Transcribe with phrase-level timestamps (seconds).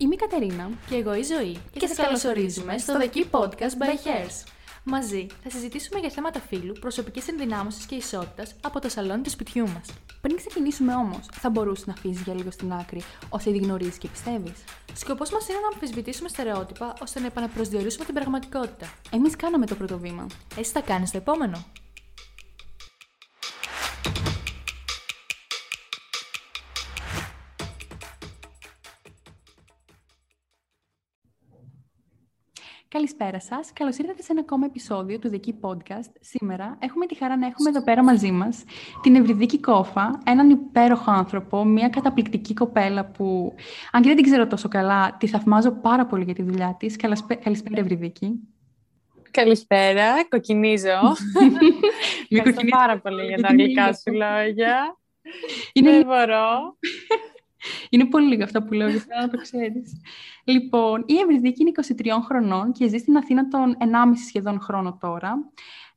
[0.00, 3.82] Είμαι η Κατερίνα και εγώ η Ζωή και, και σας καλωσορίζουμε στο The Key Podcast
[3.82, 4.48] by Hairs.
[4.84, 9.68] Μαζί θα συζητήσουμε για θέματα φύλου, προσωπικής ενδυνάμωσης και ισότητας από το σαλόνι του σπιτιού
[9.68, 9.86] μας.
[10.20, 14.08] Πριν ξεκινήσουμε όμως, θα μπορούσε να αφήσεις για λίγο στην άκρη όσα ήδη γνωρίζεις και
[14.08, 14.64] πιστεύεις.
[14.94, 18.92] Σκοπός μας είναι να αμφισβητήσουμε στερεότυπα ώστε να επαναπροσδιορίσουμε την πραγματικότητα.
[19.10, 20.26] Εμείς κάναμε το πρώτο βήμα.
[20.58, 21.64] Εσύ θα κάνεις το επόμενο.
[32.98, 33.72] Καλησπέρα σας.
[33.72, 36.10] Καλώς ήρθατε σε ένα ακόμα επεισόδιο του The Key Podcast.
[36.20, 38.64] Σήμερα έχουμε τη χαρά να έχουμε εδώ πέρα μαζί μας
[39.02, 43.54] την Ευρυδίκη Κόφα, έναν υπέροχο άνθρωπο, μια καταπληκτική κοπέλα που,
[43.92, 46.96] αν και δεν την ξέρω τόσο καλά, τη θαυμάζω πάρα πολύ για τη δουλειά της.
[46.96, 48.40] Καλησπέρα, Ευρυδίκη.
[49.30, 51.00] Καλησπέρα, κοκκινίζω.
[52.28, 54.98] Ευχαριστώ πάρα πολύ για τα αγγλικά σου λόγια.
[55.72, 55.90] Είναι...
[55.90, 56.76] Δεν μπορώ.
[57.90, 60.00] Είναι πολύ λίγα αυτά που λέω, για να το ξέρεις.
[60.44, 61.72] Λοιπόν, η Ευρυδίκη είναι
[62.20, 63.86] 23 χρονών και ζει στην Αθήνα τον 1,5
[64.26, 65.50] σχεδόν χρόνο τώρα.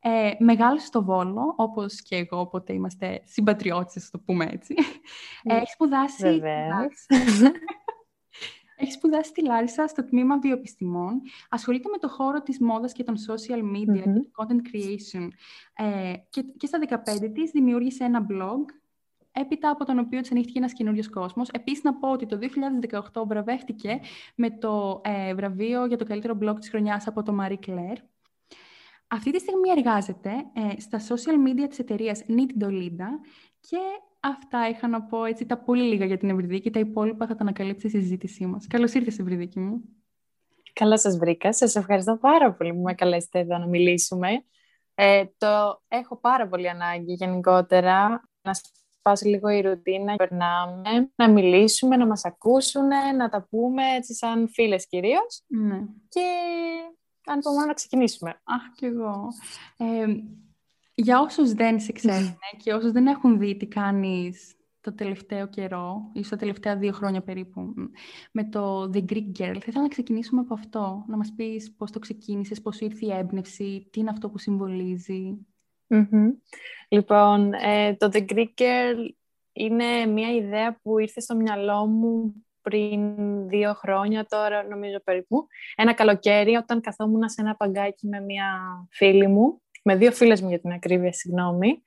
[0.03, 4.75] Ε, μεγάλωσε στο Βόλο, όπως και εγώ, οπότε είμαστε συμπατριώτες, το πούμε έτσι.
[5.43, 6.41] Ε, έχει σπουδάσει...
[8.75, 11.21] Έχει σπουδάσει στη Λάρισα στο τμήμα βιοεπιστημών.
[11.49, 15.27] Ασχολείται με το χώρο της μόδας και των social media και το content creation.
[15.73, 18.80] Ε, και, και στα 15 της δημιούργησε ένα blog
[19.31, 21.49] έπειτα από τον οποίο τη ανοίχθηκε ένας καινούριος κόσμος.
[21.49, 22.37] Επίσης, να πω ότι το
[23.13, 23.99] 2018 βραβεύτηκε
[24.35, 27.97] με το ε, βραβείο για το καλύτερο blog της χρονιάς από το Marie Claire.
[29.07, 33.09] Αυτή τη στιγμή εργάζεται ε, στα social media της εταιρείας Need Dolida
[33.59, 33.77] και
[34.19, 36.69] αυτά είχα να πω έτσι τα πολύ λίγα για την Ευρυδίκη.
[36.69, 38.67] Τα υπόλοιπα θα τα ανακαλύψει στη συζήτησή μας.
[38.67, 39.81] Καλώς ήρθες, Ευρυδίκη μου.
[40.73, 41.53] Καλά σας βρήκα.
[41.53, 44.45] Σας ευχαριστώ πάρα πολύ που με καλέσετε εδώ να μιλήσουμε.
[44.95, 48.53] Ε, το έχω πάρα πολύ ανάγκη γενικότερα να
[49.01, 54.49] σπάσει λίγο η ρουτίνα, περνάμε, να μιλήσουμε, να μας ακούσουν, να τα πούμε έτσι σαν
[54.49, 55.43] φίλες κυρίως.
[55.47, 55.79] Ναι.
[56.09, 56.25] Και
[57.25, 58.29] αν πω να ξεκινήσουμε.
[58.29, 59.27] Αχ, κι εγώ.
[59.77, 60.05] Ε,
[60.95, 66.09] για όσους δεν σε ξέρουν και όσους δεν έχουν δει τι κάνεις το τελευταίο καιρό,
[66.13, 67.73] ή στα τελευταία δύο χρόνια περίπου,
[68.31, 71.05] με το The Greek Girl, θα ήθελα να ξεκινήσουμε από αυτό.
[71.07, 75.45] Να μας πεις πώς το ξεκίνησες, πώς ήρθε η έμπνευση, τι είναι αυτό που συμβολίζει.
[76.89, 79.09] Λοιπόν, ε, το The Greek Girl
[79.53, 83.15] είναι μια ιδέα που ήρθε στο μυαλό μου πριν
[83.47, 85.47] δύο χρόνια τώρα, νομίζω περίπου.
[85.75, 88.45] Ένα καλοκαίρι, όταν καθόμουν σε ένα παγκάκι με μια
[88.89, 91.83] φίλη μου, με δύο φίλες μου για την ακρίβεια, συγγνώμη,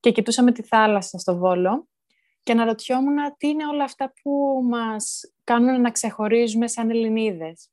[0.00, 1.88] και κοιτούσαμε τη θάλασσα στο Βόλο
[2.42, 7.71] και αναρωτιόμουν τι είναι όλα αυτά που μας κάνουν να ξεχωρίζουμε σαν Ελληνίδες.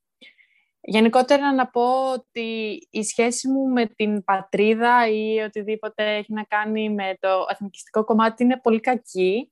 [0.81, 6.90] Γενικότερα να πω ότι η σχέση μου με την πατρίδα ή οτιδήποτε έχει να κάνει
[6.90, 9.51] με το εθνικιστικό κομμάτι είναι πολύ κακή.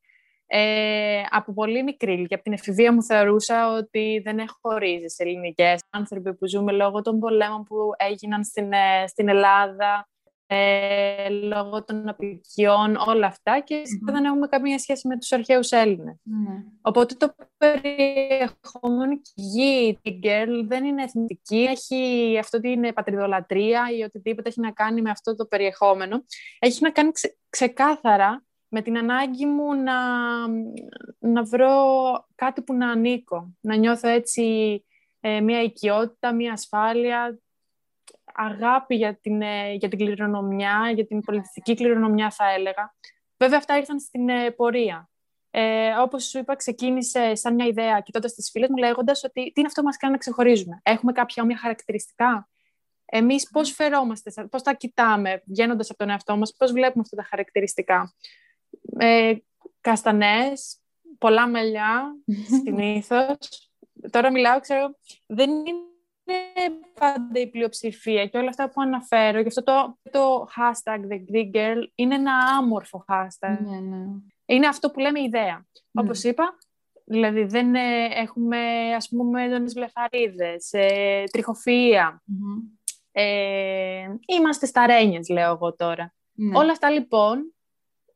[0.50, 5.84] Ε, από πολύ μικρή και από την εφηβεία μου θεωρούσα ότι δεν έχω χωρίζει ελληνικές
[5.90, 10.08] άνθρωποι που ζούμε λόγω των πολέμων που έγιναν στην, ε, στην Ελλάδα
[10.50, 15.72] ε, λόγω των απικιών, όλα αυτά και mm δεν έχουμε καμία σχέση με τους αρχαίους
[15.72, 16.16] ναι.
[16.82, 22.94] Οπότε το περιεχόμενο και η γη, την girl, δεν είναι εθνική, έχει αυτό ότι είναι
[22.94, 26.24] πατριδολατρία ή οτιδήποτε έχει να κάνει με αυτό το περιεχόμενο.
[26.60, 27.12] Έχει να κάνει
[27.50, 29.94] ξεκάθαρα με την ανάγκη μου να,
[31.20, 31.76] να βρω
[32.36, 34.86] κάτι που να ανήκω, να νιώθω έτσι
[35.20, 37.40] ε, μια οικειότητα, μια ασφάλεια,
[38.38, 42.96] αγάπη για την, ε, για την κληρονομιά, για την πολιτιστική κληρονομιά θα έλεγα.
[43.38, 45.10] Βέβαια αυτά ήρθαν στην ε, πορεία.
[45.50, 49.54] Ε, όπως σου είπα, ξεκίνησε σαν μια ιδέα κοιτώντας τις φίλες μου λέγοντας ότι τι
[49.56, 52.50] είναι αυτό που μας κάνει να ξεχωρίζουμε; Έχουμε κάποια όμοια χαρακτηριστικά;
[53.06, 57.24] Εμείς πώς φερόμαστε, πώς τα κοιτάμε βγαίνοντας από τον εαυτό μας, πώς βλέπουμε αυτά τα
[57.24, 58.14] χαρακτηριστικά;
[58.98, 59.34] Ε,
[59.82, 60.80] καστανές,
[61.18, 62.16] πολλά μαλλιά,
[62.64, 63.38] συνήθως.
[64.10, 65.97] Τώρα μιλάω, ξέρω, δεν είναι είναι
[67.00, 69.40] πάντα η πλειοψηφία και όλα αυτά που αναφέρω.
[69.40, 73.58] Γι' αυτό το, το hashtag The Greek Girl είναι ένα άμορφο hashtag.
[73.60, 74.06] Ναι, ναι.
[74.46, 75.66] Είναι αυτό που λέμε ιδέα.
[75.92, 76.02] Ναι.
[76.04, 76.58] Όπως είπα,
[77.06, 78.58] δηλαδή δεν ε, έχουμε
[78.96, 82.24] ας πούμε έντονες βλεφαρίδες, ε, τριχοφυα
[83.12, 86.14] ε, είμαστε σταρένιες, λέω εγώ τώρα.
[86.34, 86.58] Ναι.
[86.58, 87.54] Όλα αυτά λοιπόν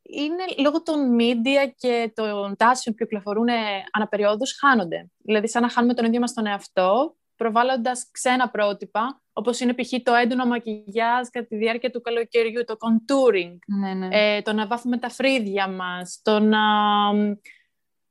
[0.02, 3.48] είναι λόγω των media και των τάσεων που κυκλοφορούν
[3.92, 5.12] αναπεριόδους χάνονται.
[5.18, 9.90] Δηλαδή σαν να χάνουμε τον ίδιο μας τον εαυτό προβάλλοντας ξένα πρότυπα, όπως είναι π.χ.
[10.04, 14.08] το έντονο μακιγιάζ κατά τη διάρκεια του καλοκαιριού, το contouring, ναι, ναι.
[14.12, 16.60] Ε, το να βάφουμε τα φρύδια μας, το να,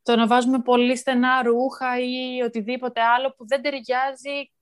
[0.02, 4.52] το να βάζουμε πολύ στενά ρούχα ή οτιδήποτε άλλο που δεν ταιριάζει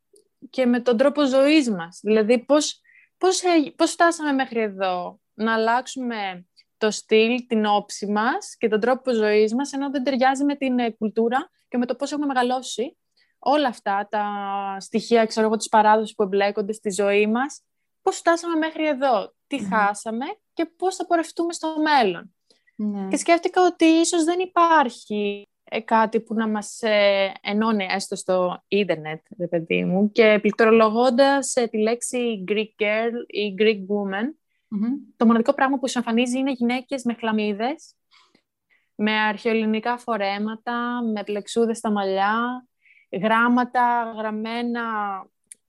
[0.51, 2.01] και με τον τρόπο ζωής μας.
[2.03, 2.81] Δηλαδή, πώς,
[3.19, 3.43] πώς,
[3.77, 9.55] πώς φτάσαμε μέχρι εδώ, να αλλάξουμε το στυλ, την όψη μας και τον τρόπο ζωής
[9.55, 12.97] μας, ενώ δεν ταιριάζει με την ε, κουλτούρα και με το πώς έχουμε μεγαλώσει
[13.39, 14.27] όλα αυτά τα
[14.81, 17.63] στοιχεία, ξέρω εγώ, της παράδοσης που εμπλέκονται στη ζωή μας,
[18.03, 22.35] πώς φτάσαμε μέχρι εδώ, τι χάσαμε και πώς θα πορευτούμε στο μέλλον.
[22.77, 23.09] Ναι.
[23.09, 28.63] Και σκέφτηκα ότι ίσως δεν υπάρχει ε, κάτι που να μας ε, ενώνει έστω στο
[28.69, 34.33] ίντερνετ, ρε παιδί μου, και πληκτρολογώντας ε, τη λέξη Greek girl ή Greek woman,
[35.17, 37.95] το μοναδικό πράγμα που σου εμφανίζει είναι γυναίκες με χλαμίδες,
[38.95, 42.68] με αρχαιοελληνικά φορέματα, με πλεξούδες στα μαλλιά,
[43.11, 44.83] γράμματα γραμμένα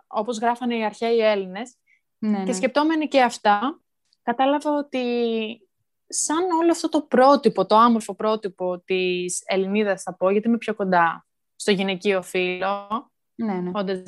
[0.08, 1.76] όπως γράφανε οι αρχαίοι Έλληνες.
[2.18, 2.54] Ναι, Και ναι.
[2.54, 3.82] σκεπτόμενοι και αυτά,
[4.24, 5.04] κατάλαβα ότι
[6.08, 10.76] σαν όλο αυτό το πρότυπο, το άμορφο πρότυπο της Ελληνίδας θα πω, γιατί είμαι πιο
[10.76, 11.26] κοντά
[11.56, 13.72] στο γυναικείο φύλλο, ναι, ναι.
[13.74, 14.04] όντας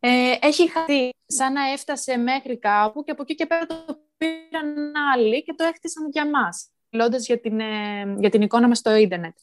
[0.00, 3.76] ε, έχει χαθεί σαν να έφτασε μέχρι κάπου και από εκεί και πέρα το
[4.16, 8.78] πήραν άλλοι και το έχτισαν για μας, μιλώντας για την, ε, για την εικόνα μας
[8.78, 9.36] στο ίντερνετ.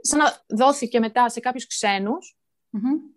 [0.00, 2.36] Σαν να δόθηκε μετά σε κάποιους ξένους,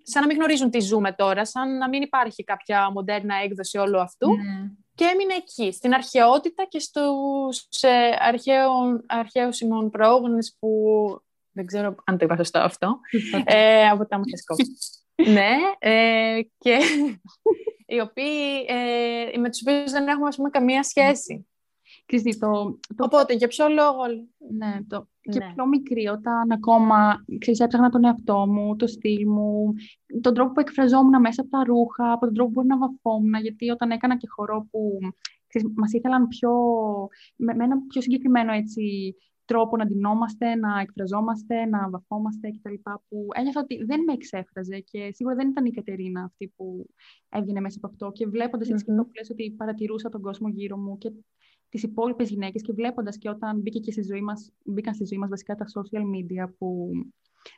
[0.03, 3.99] σαν να μην γνωρίζουν τι ζούμε τώρα, σαν να μην υπάρχει κάποια μοντέρνα έκδοση όλου
[3.99, 4.35] αυτού.
[4.35, 4.71] Ναι.
[4.95, 8.15] Και έμεινε εκεί, στην αρχαιότητα και στους ε,
[9.07, 10.69] αρχαίους ημών πρόγονες που
[11.51, 12.99] δεν ξέρω αν το είπα σωστό αυτό,
[13.45, 14.19] ε, από τα
[15.33, 16.79] ναι, ε, και
[17.93, 21.45] οι οποίοι, ε, με τους οποίους δεν έχουμε, ας πούμε, καμία σχέση.
[22.11, 23.03] Christy, το, το...
[23.03, 24.03] Οπότε, για ποιο λόγο...
[24.57, 25.09] Ναι, το...
[25.21, 25.53] και ναι.
[25.53, 29.73] πιο μικρή, όταν ακόμα, ξέρεις, έψαχνα τον εαυτό μου, το στυλ μου,
[30.21, 33.41] τον τρόπο που εκφραζόμουν μέσα από τα ρούχα, από τον τρόπο που μπορεί να βαφόμουν,
[33.41, 34.99] γιατί όταν έκανα και χορό που
[35.47, 36.51] ξέρεις, μας ήθελαν πιο,
[37.35, 39.15] με, με ένα πιο συγκεκριμένο έτσι,
[39.45, 42.73] τρόπο να ντυνόμαστε, να εκφραζόμαστε, να βαφόμαστε κτλ.
[43.07, 46.89] Που ένιωθα ότι δεν με εξέφραζε και σίγουρα δεν ήταν η Κατερίνα αυτή που
[47.29, 48.11] έβγαινε μέσα από αυτό.
[48.11, 48.71] Και βλέποντας mm-hmm.
[48.71, 51.11] έτσι και το που λες ότι παρατηρούσα τον κόσμο γύρω μου και
[51.71, 55.19] τις υπόλοιπες γυναίκες και βλέποντας και όταν μπήκε και στη ζωή μας, μπήκαν στη ζωή
[55.19, 56.91] μας βασικά τα social media που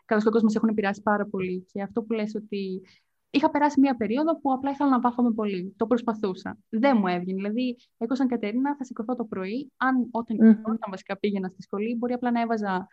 [0.05, 1.65] κατά στον κόσμος μα έχουν επηρεάσει πάρα πολύ.
[1.71, 2.81] Και αυτό που λες ότι
[3.29, 5.73] είχα περάσει μία περίοδο που απλά ήθελα να βάφομαι πολύ.
[5.77, 6.57] Το προσπαθούσα.
[6.69, 7.33] Δεν μου έβγαινε.
[7.33, 9.71] Δηλαδή, εγώ σαν Κατερίνα θα σηκωθώ το πρωί.
[9.77, 10.63] Αν όταν, mm-hmm.
[10.63, 12.87] όταν βασικά πήγαινα στη σχολή, μπορεί απλά να έβαζα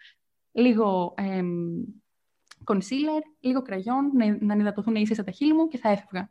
[0.52, 1.14] λίγο
[2.64, 6.28] κονσίλερ, λίγο κραγιόν, να, να νυδατωθούν ίσα τα χείλη μου και θα έφευγα.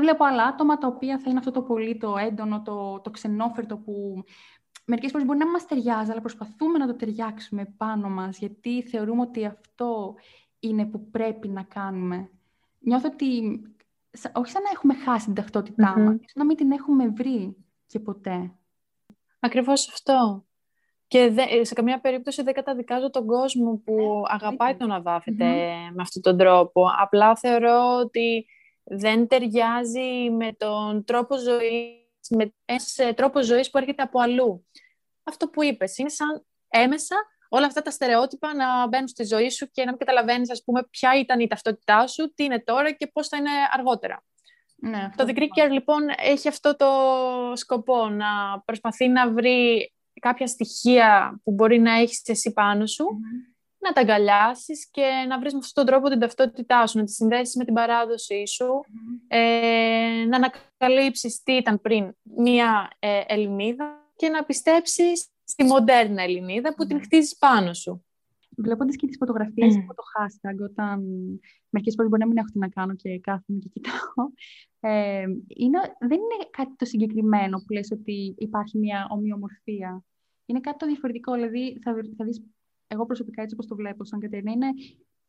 [0.00, 3.76] Βλέπω άλλα άτομα τα οποία θα είναι αυτό το πολύ το έντονο, το, το ξενόφερτο
[3.76, 4.24] που
[4.84, 9.20] μερικές φορές μπορεί να μας ταιριάζει, αλλά προσπαθούμε να το ταιριάξουμε πάνω μας, γιατί θεωρούμε
[9.20, 10.14] ότι αυτό
[10.58, 12.30] είναι που πρέπει να κάνουμε
[12.78, 13.60] νιώθω ότι
[14.32, 16.02] όχι σαν να έχουμε χάσει την ταυτότητά mm-hmm.
[16.02, 17.56] μας, να μην την έχουμε βρει
[17.86, 18.52] και ποτέ.
[19.40, 20.46] Ακριβώς αυτό.
[21.06, 25.44] Και σε καμία περίπτωση δεν καταδικάζω τον κόσμο που αγαπάει το να βαφεται
[25.92, 26.86] με αυτόν τον τρόπο.
[26.98, 28.46] Απλά θεωρώ ότι
[28.90, 34.66] δεν ταιριάζει με τον τρόπο ζωής, με ένας τρόπος ζωής που έρχεται από αλλού.
[35.22, 37.16] Αυτό που είπες είναι σαν έμεσα
[37.48, 40.86] όλα αυτά τα στερεότυπα να μπαίνουν στη ζωή σου και να μην καταλαβαίνεις, ας πούμε,
[40.90, 44.24] ποια ήταν η ταυτότητά σου, τι είναι τώρα και πώς θα είναι αργότερα.
[44.76, 46.86] Ναι, το The Greek λοιπόν, έχει αυτό το
[47.54, 53.04] σκοπό, να προσπαθεί να βρει κάποια στοιχεία που μπορεί να έχεις εσύ πάνω σου,
[53.78, 57.12] να τα αγκαλιάσεις και να βρεις με αυτόν τον τρόπο την ταυτότητά σου, να τη
[57.12, 58.80] συνδέσεις με την παράδοσή σου,
[59.28, 66.74] ε, να ανακαλύψεις τι ήταν πριν μία ε, Ελληνίδα και να πιστέψεις στη μοντέρνα Ελληνίδα
[66.74, 67.02] που την ναι.
[67.02, 68.02] χτίζεις πάνω σου.
[68.56, 69.78] Βλέποντας και τις φωτογραφίες mm.
[69.82, 71.02] από το hashtag, όταν
[71.68, 74.26] μερικές φορές μπορεί να μην έχω τι να κάνω και κάθομαι και κοιτάω,
[74.80, 80.04] ε, είναι, δεν είναι κάτι το συγκεκριμένο που λες ότι υπάρχει μια ομοιομορφία.
[80.46, 81.34] Είναι κάτι το διαφορετικό.
[81.34, 82.42] Δηλαδή, θα, θα δεις,
[82.88, 84.68] εγώ προσωπικά έτσι όπως το βλέπω σαν Κατερίνα, είναι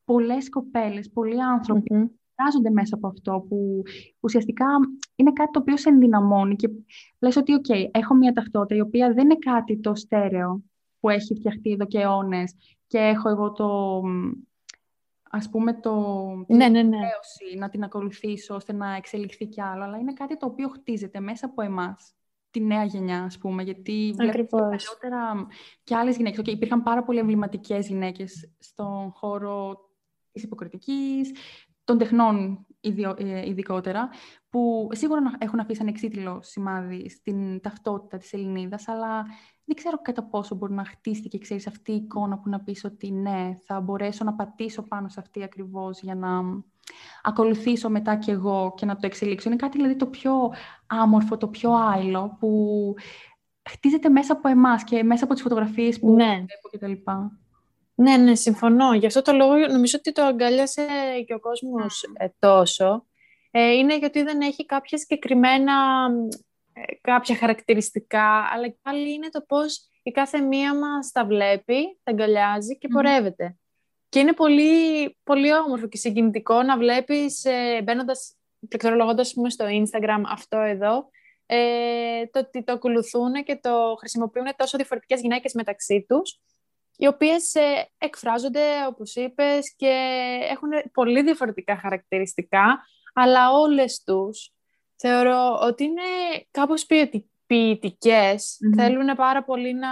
[0.04, 3.84] πολλές κοπέλες, πολλοί άνθρωποι mm-hmm εκφράζονται μέσα από αυτό, που
[4.20, 4.66] ουσιαστικά
[5.16, 6.70] είναι κάτι το οποίο σε ενδυναμώνει και
[7.20, 10.64] λες ότι, ok, έχω μια ταυτότητα η οποία δεν είναι κάτι το στέρεο
[11.00, 12.56] που έχει φτιαχτεί εδώ και αιώνες
[12.88, 14.02] και έχω εγώ το,
[15.30, 16.16] ας πούμε, το,
[16.48, 16.98] ναι, ναι, ναι.
[17.58, 21.46] να την ακολουθήσω ώστε να εξελιχθεί κι άλλο, αλλά είναι κάτι το οποίο χτίζεται μέσα
[21.46, 22.14] από εμάς
[22.52, 25.48] τη νέα γενιά, ας πούμε, γιατί βλέπω παλιότερα
[25.84, 26.40] και άλλες γυναίκες.
[26.40, 29.78] Okay, υπήρχαν πάρα πολύ εμβληματικές γυναίκες στον χώρο
[30.32, 31.32] της υποκριτικής,
[31.84, 32.66] των τεχνών
[33.18, 34.10] ε, ειδικότερα,
[34.50, 39.26] που σίγουρα έχουν αφήσει ανεξίτηλο σημάδι στην ταυτότητα της Ελληνίδας, αλλά
[39.66, 43.12] δεν ξέρω κατά πόσο μπορεί να χτίστηκε, ξέρεις, αυτή η εικόνα που να πεις ότι
[43.12, 46.42] ναι, θα μπορέσω να πατήσω πάνω σε αυτή ακριβώς για να
[47.24, 49.50] ακολουθήσω μετά κι εγώ και να το εξελίξω.
[49.50, 50.54] Είναι κάτι δηλαδή το πιο
[50.88, 52.94] άμορφο, το πιο άειλο που
[53.70, 56.26] χτίζεται μέσα από εμάς και μέσα από τις φωτογραφίες που ναι.
[56.26, 57.12] βλέπω κτλ.
[57.96, 58.94] Ναι, ναι, συμφωνώ.
[58.94, 60.86] Γι' αυτό το λόγο νομίζω ότι το αγκάλιασε
[61.28, 63.06] και ο κόσμος ε, τόσο.
[63.52, 65.74] Ε, είναι γιατί δεν έχει κάποια συγκεκριμένα,
[66.74, 72.00] ε, κάποια χαρακτηριστικά, αλλά και πάλι είναι το πώς η κάθε μία μας τα βλέπει,
[72.04, 73.59] τα αγκαλιάζει και πορεύεται.
[74.10, 78.36] Και είναι πολύ, πολύ όμορφο και συγκινητικό να βλέπεις ε, μπαίνοντας,
[78.68, 81.10] πληκτρολογώντας στο Instagram αυτό εδώ,
[81.46, 86.40] ε, το ότι το ακολουθούν και το χρησιμοποιούν τόσο διαφορετικές γυναίκες μεταξύ τους,
[86.98, 89.94] οι οποίες ε, εκφράζονται, όπως είπες, και
[90.50, 94.52] έχουν πολύ διαφορετικά χαρακτηριστικά, αλλά όλες τους
[94.96, 96.02] θεωρώ ότι είναι
[96.52, 96.86] κάπως
[97.46, 99.90] ποιητικές, θέλουν πάρα πολύ να,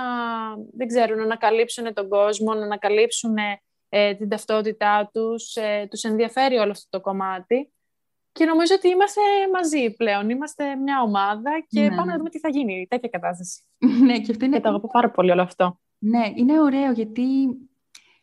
[0.78, 3.36] δεν ξέρω, να ανακαλύψουν τον κόσμο, να ανακαλύψουν
[3.98, 7.72] ε, την ταυτότητά τους, ε, τους ενδιαφέρει όλο αυτό το κομμάτι.
[8.32, 9.22] Και νομίζω ότι είμαστε
[9.54, 10.30] μαζί πλέον.
[10.30, 12.18] Είμαστε μια ομάδα και ναι, πάμε να ναι.
[12.18, 12.88] δούμε τι θα γίνει.
[12.90, 13.62] Τέτοια κατάσταση.
[14.06, 14.56] ναι, και αυτό είναι.
[14.56, 15.80] Και το αγαπώ πάρα πολύ όλο αυτό.
[15.98, 17.24] Ναι, είναι ωραίο γιατί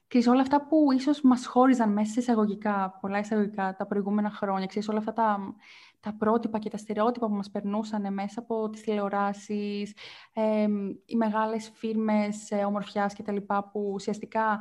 [0.06, 4.66] ξέρεις, όλα αυτά που ίσως μας χώριζαν μέσα σε εισαγωγικά, πολλά εισαγωγικά τα προηγούμενα χρόνια,
[4.66, 5.54] ξέρεις, όλα αυτά τα,
[6.00, 9.94] τα πρότυπα και τα στερεότυπα που μας περνούσαν μέσα από τις τηλεοράσεις,
[10.32, 10.66] ε,
[11.06, 13.36] οι μεγάλες φίρμες ε, ομορφιάς κτλ.
[13.72, 14.58] που ουσιαστικά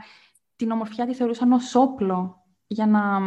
[0.64, 3.20] την ομορφιά τη θεωρούσαν ως όπλο για να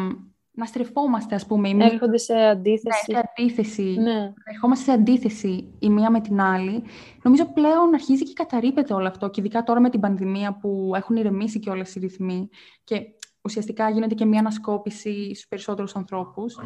[0.56, 1.68] να στρεφόμαστε, ας πούμε.
[1.68, 3.12] Έρχονται σε αντίθεση.
[3.12, 3.82] Ναι, σε αντίθεση.
[3.82, 4.32] Ναι.
[4.44, 6.82] Ερχόμαστε σε αντίθεση η μία με την άλλη.
[7.22, 9.28] Νομίζω πλέον αρχίζει και καταρρύπεται όλο αυτό.
[9.30, 12.48] Και ειδικά τώρα με την πανδημία που έχουν ηρεμήσει και όλες οι ρυθμοί.
[12.84, 13.00] Και
[13.42, 16.58] ουσιαστικά γίνεται και μία ανασκόπηση στους περισσότερους ανθρώπους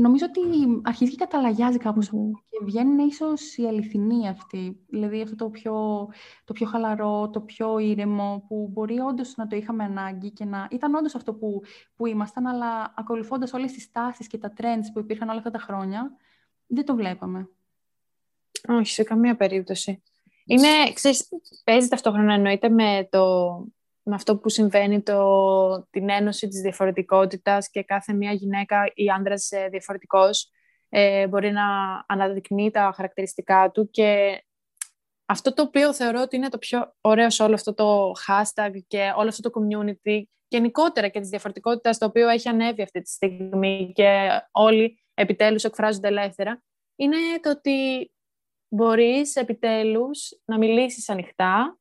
[0.00, 0.40] νομίζω ότι
[0.82, 2.08] αρχίζει και καταλαγιάζει κάπως
[2.48, 4.80] και βγαίνουν ίσως οι αληθινοί αυτοί.
[4.88, 6.08] Δηλαδή αυτό το πιο,
[6.44, 10.68] το πιο χαλαρό, το πιο ήρεμο, που μπορεί όντως να το είχαμε ανάγκη και να
[10.70, 11.62] ήταν όντως αυτό που,
[11.96, 15.58] που ήμασταν, αλλά ακολουθώντας όλες τις τάσεις και τα trends που υπήρχαν όλα αυτά τα
[15.58, 16.16] χρόνια,
[16.66, 17.48] δεν το βλέπαμε.
[18.68, 20.02] Όχι, σε καμία περίπτωση.
[20.44, 21.28] Είναι, ξέρεις,
[21.64, 23.46] παίζει ταυτόχρονα εννοείται με το
[24.10, 29.50] με αυτό που συμβαίνει, το, την ένωση της διαφορετικότητας και κάθε μία γυναίκα ή άντρας
[29.50, 30.50] ε, διαφορετικός
[30.88, 31.64] ε, μπορεί να
[32.06, 34.40] αναδεικνύει τα χαρακτηριστικά του και
[35.26, 39.12] αυτό το οποίο θεωρώ ότι είναι το πιο ωραίο σε όλο αυτό το hashtag και
[39.16, 43.92] όλο αυτό το community γενικότερα και της διαφορετικότητας το οποίο έχει ανέβει αυτή τη στιγμή
[43.94, 46.62] και όλοι επιτέλους εκφράζονται ελεύθερα
[46.96, 48.10] είναι το ότι
[48.68, 51.79] μπορείς επιτέλους να μιλήσεις ανοιχτά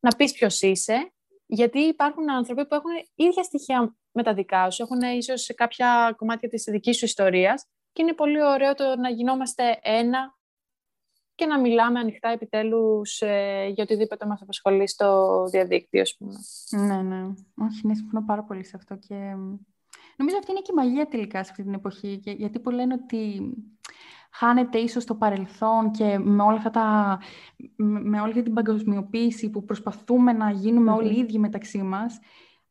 [0.00, 1.12] να πεις ποιος είσαι,
[1.46, 6.14] γιατί υπάρχουν άνθρωποι που έχουν ίδια στοιχεία με τα δικά σου, έχουν ίσως σε κάποια
[6.16, 10.38] κομμάτια της δικής σου ιστορίας και είναι πολύ ωραίο το να γινόμαστε ένα
[11.34, 16.32] και να μιλάμε ανοιχτά επιτέλους ε, για οτιδήποτε μας απασχολεί στο διαδίκτυο, ας πούμε.
[16.70, 17.22] Ναι, ναι.
[17.54, 19.14] Όχι, ναι, συμφωνώ πάρα πολύ σε αυτό και
[20.16, 23.52] νομίζω αυτή είναι και η μαγεία τελικά σε αυτή την εποχή, γιατί που λένε ότι
[24.30, 27.18] χάνεται ίσως το παρελθόν και με, όλα αυτά τα,
[27.76, 32.18] με όλη αυτή την παγκοσμιοποίηση που προσπαθούμε να γίνουμε όλοι ίδιοι μεταξύ μας,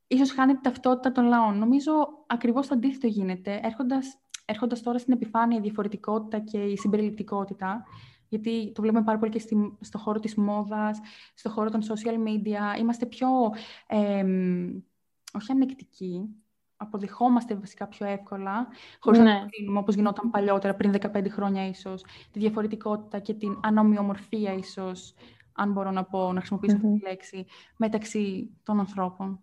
[0.08, 1.58] ίσως χάνεται ταυτότητα των λαών.
[1.58, 1.92] Νομίζω
[2.28, 7.84] ακριβώς το αντίθετο γίνεται, έρχοντας, έρχοντας τώρα στην επιφάνεια η διαφορετικότητα και η συμπεριληπτικότητα,
[8.30, 11.00] γιατί το βλέπουμε πάρα πολύ και στη, στο χώρο της μόδας,
[11.34, 12.80] στο χώρο των social media.
[12.80, 13.28] Είμαστε πιο,
[13.88, 14.26] ε,
[15.34, 16.36] όχι ανεκτικοί,
[16.82, 18.68] αποδεχόμαστε βασικά πιο εύκολα,
[19.00, 19.26] χωρίς ναι.
[19.26, 25.14] να κρίνουμε όπως γινόταν παλιότερα, πριν 15 χρόνια ίσως, τη διαφορετικότητα και την ανομοιομορφία ίσως,
[25.54, 27.46] αν μπορώ να πω, να χρησιμοποιήσω αυτή τη λέξη,
[27.78, 29.40] μεταξύ των ανθρώπων.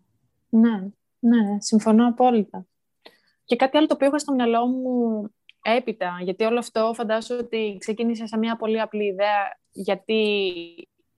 [0.48, 0.88] Ναι,
[1.18, 2.66] ναι, συμφωνώ απόλυτα.
[3.44, 5.28] Και κάτι άλλο το οποίο έχω στο μυαλό μου
[5.62, 10.32] έπειτα, γιατί όλο αυτό φαντάζομαι ότι ξεκίνησε σε μια πολύ απλή ιδέα, γιατί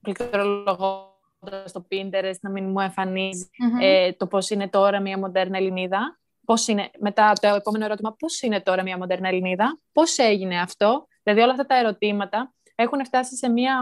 [0.00, 1.17] πληκτρολογώ
[1.64, 3.48] στο Pinterest να μην μου εμφανιζει
[3.80, 6.20] ε, το πώς είναι τώρα μια μοντέρνα Ελληνίδα.
[6.44, 11.06] Πώς είναι, μετά το επόμενο ερώτημα, πώς είναι τώρα μια μοντέρνα Ελληνίδα, πώς έγινε αυτό.
[11.22, 13.78] Δηλαδή όλα αυτά τα ερωτήματα έχουν φτάσει σε μια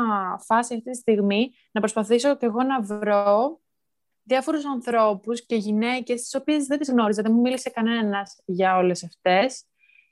[0.46, 3.60] φάση αυτή τη στιγμή να προσπαθήσω και εγώ να βρω
[4.22, 9.04] διάφορους ανθρώπους και γυναίκες τις οποίες δεν τις γνώριζα, δεν μου μίλησε κανένας για όλες
[9.04, 9.64] αυτές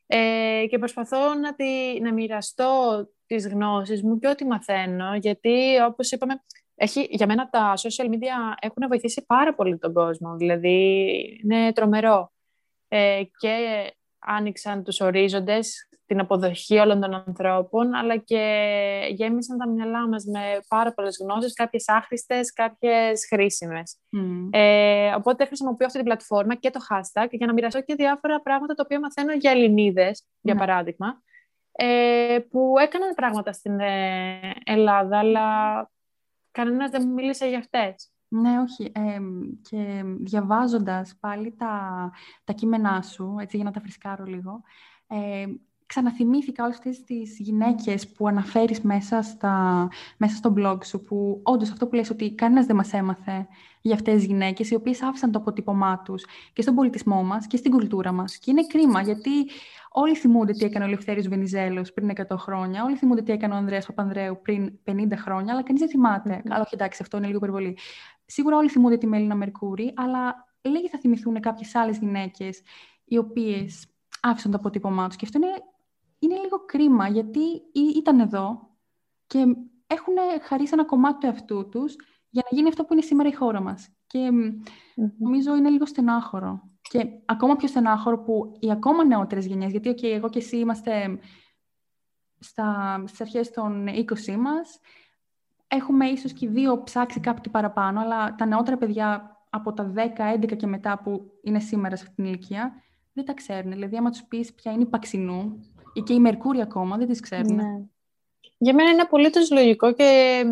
[0.07, 6.11] ε, και προσπαθώ να, τη, να μοιραστώ τις γνώσεις μου και ό,τι μαθαίνω γιατί όπως
[6.11, 6.43] είπαμε
[6.75, 10.37] έχει, για μένα τα social media έχουν βοηθήσει πάρα πολύ τον κόσμο.
[10.37, 11.09] Δηλαδή,
[11.43, 12.33] είναι τρομερό.
[12.89, 13.57] Ε, και
[14.19, 18.43] άνοιξαν τους ορίζοντες, την αποδοχή όλων των ανθρώπων, αλλά και
[19.11, 23.99] γέμισαν τα μυαλά μας με πάρα πολλές γνώσεις, κάποιες άχρηστες, κάποιες χρήσιμες.
[24.51, 28.75] Ε, οπότε χρησιμοποιώ αυτή την πλατφόρμα και το hashtag για να μοιραστώ και διάφορα πράγματα
[28.75, 31.23] τα οποία μαθαίνω για Ελληνίδες, για παράδειγμα,
[31.73, 35.49] ε, που έκαναν πράγματα στην ε, Ελλάδα, αλλά
[36.55, 38.13] κανένας δεν μου μίλησε για αυτές.
[38.29, 38.93] Ναι, όχι.
[39.63, 42.11] και διαβάζοντας πάλι τα,
[42.45, 44.63] τα κείμενά σου, έτσι για να τα φρισκάρω λίγο,
[45.07, 45.45] ε,
[45.87, 51.71] ξαναθυμήθηκα όλες αυτές τις γυναίκες που αναφέρεις μέσα, στα, μέσα στο blog σου, που όντως
[51.71, 53.47] αυτό που λες ότι κανένας δεν μας έμαθε
[53.81, 57.57] για αυτές τις γυναίκες, οι οποίες άφησαν το αποτύπωμά τους και στον πολιτισμό μας και
[57.57, 58.39] στην κουλτούρα μας.
[58.39, 59.31] Και είναι κρίμα, γιατί
[59.91, 63.57] όλοι θυμούνται τι έκανε ο Ελευθέριος Βενιζέλος πριν 100 χρόνια, όλοι θυμούνται τι έκανε ο
[63.57, 66.37] Ανδρέας Παπανδρέου πριν 50 χρόνια, αλλά κανείς δεν θυμάται.
[66.37, 66.51] Mm-hmm.
[66.51, 67.79] Αλλά όχι εντάξει, αυτό είναι λίγο υπερβολή.
[68.27, 72.63] σίγουρα όλοι θυμούνται τη Μέλινα Μερκούρη, αλλά λίγοι θα θυμηθούν κάποιες άλλες γυναίκες
[73.05, 73.87] οι οποίες
[74.23, 75.17] άφησαν το αποτύπωμά τους.
[75.17, 75.53] Και αυτό είναι,
[76.25, 77.41] είναι λίγο κρίμα, γιατί
[77.97, 78.71] ήταν εδώ
[79.27, 79.39] και
[79.87, 81.97] έχουν χαρίσει ένα κομμάτι του εαυτού τους
[82.31, 83.89] για να γίνει αυτό που είναι σήμερα η χώρα μας.
[84.07, 84.31] Και
[85.19, 86.63] νομίζω είναι λίγο στενάχωρο.
[86.81, 91.19] Και ακόμα πιο στενάχωρο που οι ακόμα νεότερες γενιές, γιατί okay, εγώ και εσύ είμαστε
[92.39, 94.81] στα, στις αρχές των 20 μας,
[95.69, 100.01] έχουμε ίσως και δύο ψάξει κάτι παραπάνω, αλλά τα νεότερα παιδιά από τα 10,
[100.43, 103.71] 11 και μετά που είναι σήμερα σε αυτήν την ηλικία, δεν τα ξέρουν.
[103.71, 105.59] Δηλαδή, άμα τους πεις ποια είναι η Παξινού
[105.95, 107.55] ή και η Μερκούρη ακόμα, δεν τις ξέρουν.
[107.55, 107.85] Ναι.
[108.59, 110.43] Για μένα είναι απολύτως λογικό και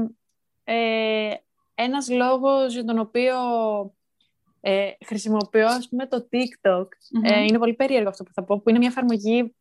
[0.65, 1.35] ε,
[1.75, 3.37] ένας λόγος για τον οποίο
[4.61, 6.87] ε, χρησιμοποιώ ας πούμε, το TikTok.
[7.23, 9.55] Ε, είναι πολύ περίεργο αυτό που θα πω, που είναι μια εφαρμογή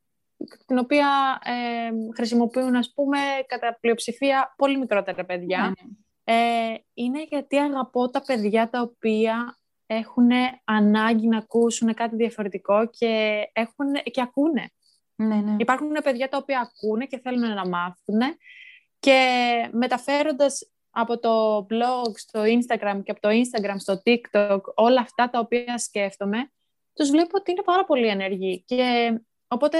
[0.65, 5.59] την οποία ε, χρησιμοποιούν, ας πούμε, κατά πλειοψηφία πολύ μικρότερα παιδιά.
[5.61, 5.93] Ναι, ναι.
[6.23, 10.29] Ε, είναι γιατί αγαπώ τα παιδιά τα οποία έχουν
[10.63, 14.71] ανάγκη να ακούσουν κάτι διαφορετικό και, έχουν, και ακούνε.
[15.21, 15.55] Ναι, ναι.
[15.57, 18.19] Υπάρχουν παιδιά τα οποία ακούνε και θέλουν να μάθουν
[18.99, 19.19] και
[19.71, 25.39] μεταφέροντας από το blog στο Instagram και από το Instagram στο TikTok όλα αυτά τα
[25.39, 26.51] οποία σκέφτομαι,
[26.93, 28.63] τους βλέπω ότι είναι πάρα πολύ ενεργοί.
[28.65, 29.13] Και
[29.47, 29.77] οπότε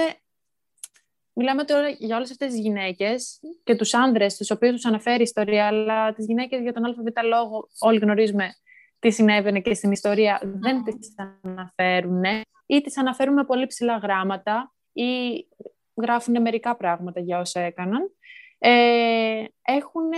[1.32, 5.22] μιλάμε τώρα για όλες αυτές τις γυναίκες και τους άνδρες, τους οποίους τους αναφέρει η
[5.22, 8.54] ιστορία, αλλά τις γυναίκες για τον ΑΒ λόγο όλοι γνωρίζουμε
[8.98, 12.22] τι συνέβαινε και στην ιστορία, δεν τις αναφέρουν
[12.66, 15.46] ή τις αναφέρουν με πολύ ψηλά γράμματα ή
[15.94, 18.10] γράφουν μερικά πράγματα για όσα έκαναν.
[18.58, 20.12] Ε, έχουν,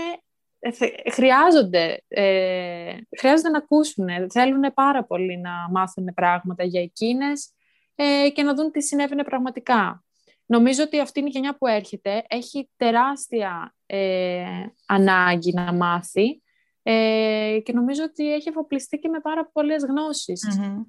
[0.59, 7.53] ε, χρειάζονται, ε, χρειάζονται να ακούσουν, θέλουν πάρα πολύ να μάθουν πράγματα για εκείνες
[7.95, 10.05] ε, και να δουν τι συνέβαινε πραγματικά.
[10.47, 14.45] Νομίζω ότι αυτή είναι η γενιά που έρχεται, έχει τεράστια ε,
[14.87, 16.43] ανάγκη να μάθει
[16.83, 19.83] ε, και νομίζω ότι έχει εφοπλιστεί και με πάρα πολλές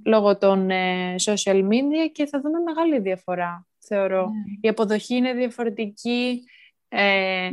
[0.06, 4.22] λόγω των ε, social media και θα δούμε μεγάλη διαφορά, θεωρώ.
[4.22, 4.58] Ναι.
[4.62, 6.44] Η αποδοχή είναι διαφορετική,
[6.88, 7.50] ε,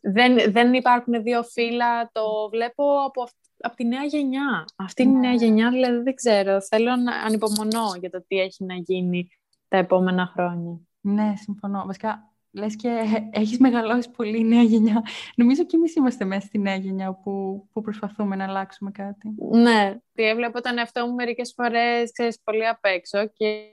[0.00, 4.64] δεν, δεν υπάρχουν δύο φύλλα, το βλέπω από, από τη νέα γενιά.
[4.76, 5.36] Αυτή είναι η νέα ναι.
[5.36, 9.28] γενιά, δηλαδή δεν ξέρω, θέλω να ανυπομονώ για το τι έχει να γίνει
[9.68, 10.80] τα επόμενα χρόνια.
[11.00, 11.82] Ναι, συμφωνώ.
[11.86, 15.02] Βασικά, Λες και έχεις μεγαλώσει πολύ η νέα γενιά.
[15.36, 19.34] Νομίζω και εμείς είμαστε μέσα στη νέα γενιά που, που προσπαθούμε να αλλάξουμε κάτι.
[19.50, 23.66] Ναι, τι έβλεπα τον εαυτό μου μερικές φορές, ξέρεις, πολύ απ' έξω και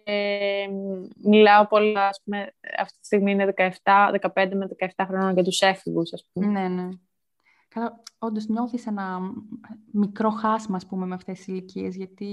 [1.24, 5.60] μιλάω πολλά, ας πούμε, αυτή τη στιγμή είναι 17, 15 με 17 χρόνια για τους
[5.62, 6.48] έφηβους, ας πούμε.
[6.48, 6.90] Ναι, ναι.
[7.68, 9.20] Καλά, όντως νιώθεις ένα
[9.92, 12.28] μικρό χάσμα, ας πούμε, με αυτές τις ηλικίες, γιατί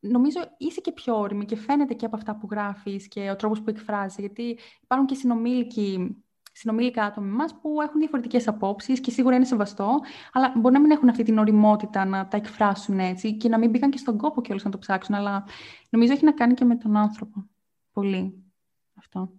[0.00, 3.62] νομίζω είσαι και πιο όρημη και φαίνεται και από αυτά που γράφεις και ο τρόπος
[3.62, 6.16] που εκφράζεις, γιατί υπάρχουν και συνομήλικοι
[6.52, 10.00] συνομήλικα άτομα με εμάς που έχουν διαφορετικές απόψεις και σίγουρα είναι σεβαστό,
[10.32, 13.70] αλλά μπορεί να μην έχουν αυτή την οριμότητα να τα εκφράσουν έτσι και να μην
[13.70, 15.44] μπήκαν και στον κόπο κιόλας να το ψάξουν, αλλά
[15.90, 17.46] νομίζω έχει να κάνει και με τον άνθρωπο.
[17.92, 18.44] Πολύ
[18.98, 19.32] αυτό.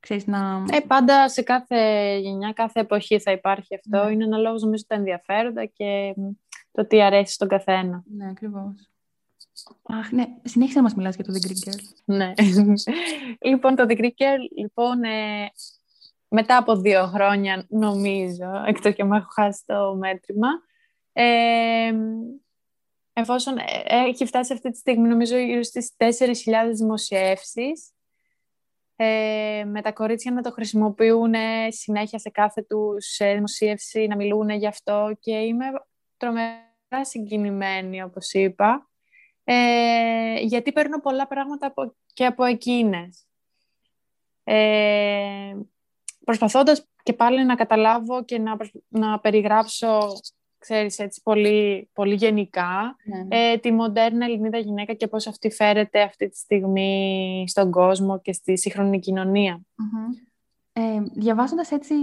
[0.00, 0.64] Ξέρεις, να...
[0.70, 4.04] Ε, πάντα σε κάθε γενιά, κάθε εποχή θα υπάρχει αυτό.
[4.04, 4.12] Ναι.
[4.12, 6.14] Είναι ένα λόγος νομίζω τα ενδιαφέροντα και
[6.70, 8.02] το τι αρέσει στον καθένα.
[8.06, 8.90] Ναι, ακριβώς.
[9.82, 10.24] Αχ, ναι.
[10.42, 11.82] Συνέχισε να μας μιλάς για το The Greek Girl.
[12.04, 12.32] Ναι.
[13.50, 15.50] λοιπόν, το The Greek Girl, λοιπόν, ε,
[16.28, 20.48] μετά από δύο χρόνια, νομίζω, εκτός και μου έχω χάσει το μέτρημα,
[21.12, 21.92] ε,
[23.12, 26.04] εφόσον ε, έχει φτάσει αυτή τη στιγμή, νομίζω, γύρω στις 4.000
[26.72, 27.92] δημοσιεύσεις,
[28.96, 31.34] ε, με τα κορίτσια να το χρησιμοποιούν
[31.68, 35.64] συνέχεια σε κάθε τους δημοσίευση, να μιλούν γι' αυτό και είμαι
[36.16, 38.88] τρομερά συγκινημένη, όπως είπα
[39.50, 43.26] ε, γιατί παίρνω πολλά πράγματα από, και από εκείνες.
[44.44, 45.56] Ε,
[46.24, 48.56] προσπαθώντας και πάλι να καταλάβω και να,
[48.88, 49.98] να περιγράψω,
[50.58, 53.36] ξέρεις, έτσι πολύ, πολύ γενικά, ναι.
[53.36, 58.32] ε, τη μοντέρνα Ελληνίδα γυναίκα και πώς αυτή φέρεται αυτή τη στιγμή στον κόσμο και
[58.32, 59.60] στη σύγχρονη κοινωνία.
[60.72, 61.94] Ε, διαβάζοντας έτσι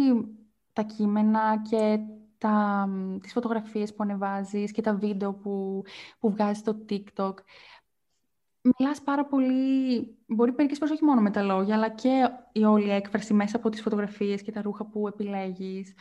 [0.74, 2.00] τα κείμενα και
[2.46, 2.90] τα,
[3.22, 5.84] τις φωτογραφίες που ανεβάζεις και τα βίντεο που,
[6.20, 7.34] που βγάζεις στο TikTok.
[8.62, 12.90] Μιλάς πάρα πολύ, μπορεί μερικές φορές όχι μόνο με τα λόγια, αλλά και η όλη
[12.90, 15.94] έκφραση μέσα από τις φωτογραφίες και τα ρούχα που επιλέγεις.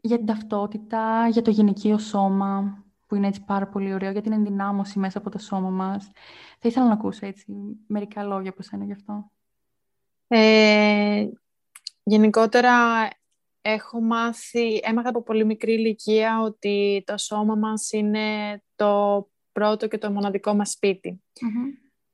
[0.00, 4.32] για την ταυτότητα, για το γυναικείο σώμα, που είναι έτσι πάρα πολύ ωραίο, για την
[4.32, 6.10] ενδυνάμωση μέσα από το σώμα μας.
[6.58, 7.46] Θα ήθελα να ακούσω έτσι
[7.86, 9.30] μερικά λόγια από σένα γι' αυτό.
[10.28, 11.26] Ε,
[12.02, 12.72] γενικότερα
[13.62, 19.98] έχω μάθει, έμαθα από πολύ μικρή ηλικία ότι το σώμα μας είναι το πρώτο και
[19.98, 21.22] το μοναδικό μας σπιτι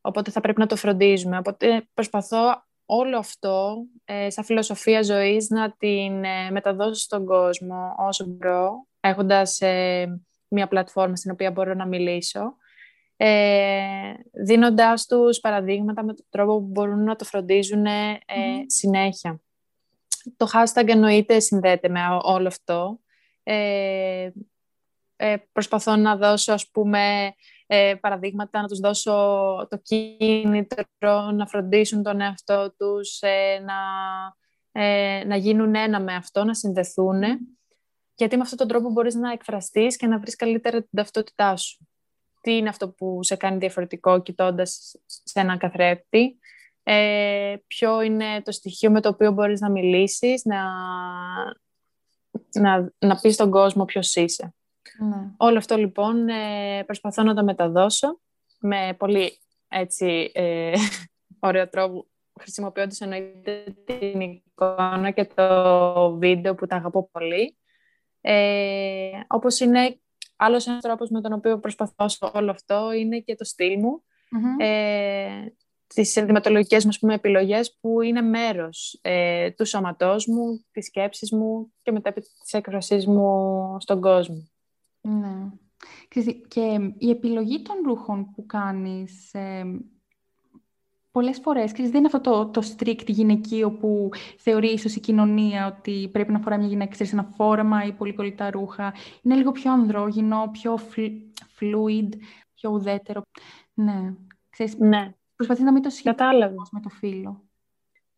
[0.01, 1.39] Οπότε θα πρέπει να το φροντίζουμε.
[1.39, 8.25] Οπότε προσπαθώ όλο αυτό, ε, σαν φιλοσοφία ζωής, να την ε, μεταδώσω στον κόσμο όσο
[8.27, 12.57] μπορώ, έχοντας ε, μια πλατφόρμα στην οποία μπορώ να μιλήσω,
[13.17, 18.19] ε, δίνοντάς τους παραδείγματα με τον τρόπο που μπορούν να το φροντίζουν ε,
[18.67, 19.44] συνέχεια.
[20.37, 23.01] Το hashtag εννοείται συνδέεται με όλο αυτό.
[23.43, 24.31] Ε,
[25.17, 27.35] ε, προσπαθώ να δώσω, ας πούμε,
[27.67, 29.13] ε, παραδείγματα, να τους δώσω
[29.71, 33.75] το κίνητρο, να φροντίσουν τον εαυτό τους, ε, να,
[34.83, 37.23] ε, να γίνουν ένα με αυτό, να συνδεθούν.
[38.15, 41.89] Γιατί με αυτόν τον τρόπο μπορείς να εκφραστείς και να βρεις καλύτερα την ταυτότητά σου.
[42.41, 46.39] Τι είναι αυτό που σε κάνει διαφορετικό κοιτώντας σε έναν καθρέπτη.
[46.87, 50.63] Ε, ποιο είναι το στοιχείο με το οποίο μπορείς να μιλήσεις, να,
[52.53, 54.55] να, να πεις στον κόσμο ποιος είσαι.
[54.99, 55.31] Ναι.
[55.37, 58.21] Όλο αυτό λοιπόν ε, προσπαθώ να το μεταδώσω
[58.59, 60.73] με πολύ έτσι ε,
[61.49, 62.07] ωραίο τρόπο
[62.41, 67.57] χρησιμοποιώντας εννοείται την εικόνα και το βίντεο που τα αγαπώ πολύ.
[68.21, 70.01] Ε, όπως είναι
[70.37, 74.05] άλλος ένας τρόπος με τον οποίο προσπαθώ όλο αυτό είναι και το στυλ μου.
[74.05, 74.65] Mm-hmm.
[74.65, 75.47] Ε,
[75.95, 81.73] τις ενδυματολογικές μας πούμε, επιλογές που είναι μέρος ε, του σώματός μου, της σκέψης μου
[81.83, 84.49] και μετά της έκφρασής μου στον κόσμο.
[85.01, 85.51] Ναι.
[86.49, 89.65] Και η επιλογή των ρούχων που κάνεις ε,
[91.11, 95.67] πολλές φορές, ξέρεις, δεν είναι αυτό το, το strict γυναικείο που θεωρείς ίσως η κοινωνία
[95.67, 98.95] ότι πρέπει να φοράει μια γυναίκα ξέρεις, ένα φόρεμα ή πολύ κολλητά ρούχα.
[99.23, 100.79] Είναι λίγο πιο ανδρόγυνο, πιο
[101.59, 102.09] fluid,
[102.55, 103.23] πιο ουδέτερο.
[103.75, 104.15] Ναι.
[104.51, 105.15] Ξέρεις, ναι.
[105.37, 107.45] Προσπαθείς να μην το συγκατάλαβες με το φίλο.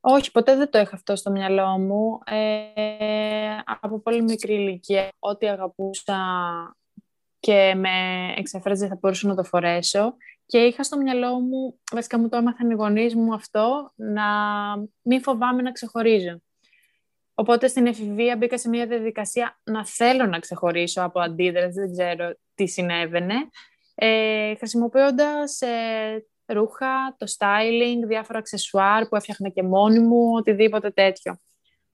[0.00, 2.18] Όχι, ποτέ δεν το είχα αυτό στο μυαλό μου.
[2.24, 6.16] Ε, από πολύ μικρή ηλικία, ό,τι αγαπούσα
[7.38, 7.90] και με
[8.37, 10.16] εξεφράζει θα μπορούσα να το φορέσω.
[10.46, 14.24] Και είχα στο μυαλό μου, βασικά μου το έμαθαν οι γονείς μου αυτό, να
[15.02, 16.40] μην φοβάμαι να ξεχωρίζω.
[17.35, 22.35] Οπότε στην εφηβεία μπήκα σε μια διαδικασία να θέλω να ξεχωρίσω από αντίδραση, δεν ξέρω
[22.55, 23.35] τι συνέβαινε,
[23.94, 31.40] ε, χρησιμοποιώντας ε, ρούχα, το styling, διάφορα αξεσουάρ που έφτιαχνα και μόνη μου, οτιδήποτε τέτοιο.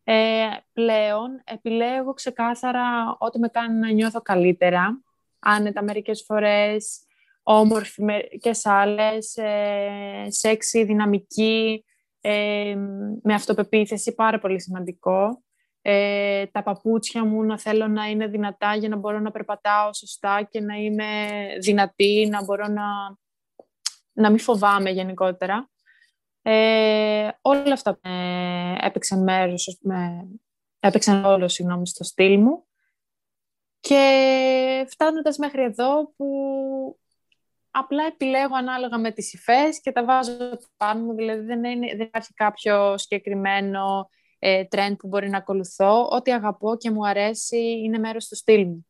[0.04, 5.02] Ε, πλέον επιλέγω ξεκάθαρα ό,τι με κάνει να νιώθω καλύτερα,
[5.38, 7.06] άνετα μερικές φορές,
[7.42, 8.02] όμορφη
[8.40, 11.84] και άλλες, ε, σεξι, δυναμική,
[12.20, 12.74] ε,
[13.22, 15.42] με αυτοπεποίθηση, πάρα πολύ σημαντικό.
[15.84, 20.42] Ε, τα παπούτσια μου να θέλω να είναι δυνατά για να μπορώ να περπατάω σωστά
[20.50, 21.04] και να είμαι
[21.60, 22.82] δυνατή, να μπορώ να
[24.12, 25.70] να μην φοβάμαι γενικότερα.
[26.42, 30.28] Ε, όλα αυτά ε, έπαιξαν μέρος, με,
[30.80, 32.66] έπαιξαν όλο, συγγνώμη, στο στυλ μου.
[33.80, 36.26] Και φτάνοντας μέχρι εδώ που
[37.70, 40.32] απλά επιλέγω ανάλογα με τις υφές και τα βάζω
[40.76, 46.08] πάνω μου, δηλαδή δεν, είναι, δεν υπάρχει κάποιο συγκεκριμένο ε, trend που μπορεί να ακολουθώ.
[46.10, 48.86] Ό,τι αγαπώ και μου αρέσει είναι μέρος του στυλ μου.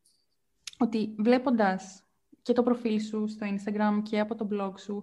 [0.78, 2.04] Ότι βλέποντας
[2.42, 5.02] και το προφίλ σου στο Instagram και από το blog σου,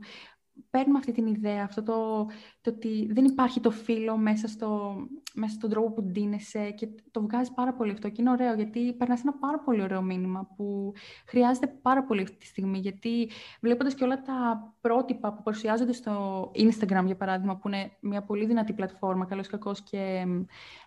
[0.69, 2.25] παίρνουμε αυτή την ιδέα, αυτό το,
[2.61, 4.95] το ότι δεν υπάρχει το φίλο μέσα, στο,
[5.33, 8.93] μέσα στον τρόπο που ντύνεσαι και το βγάζει πάρα πολύ αυτό και είναι ωραίο γιατί
[8.93, 10.93] περνάς ένα πάρα πολύ ωραίο μήνυμα που
[11.25, 13.29] χρειάζεται πάρα πολύ αυτή τη στιγμή γιατί
[13.61, 18.45] βλέποντας και όλα τα πρότυπα που παρουσιάζονται στο Instagram για παράδειγμα που είναι μια πολύ
[18.45, 20.25] δυνατή πλατφόρμα, καλώς κακός και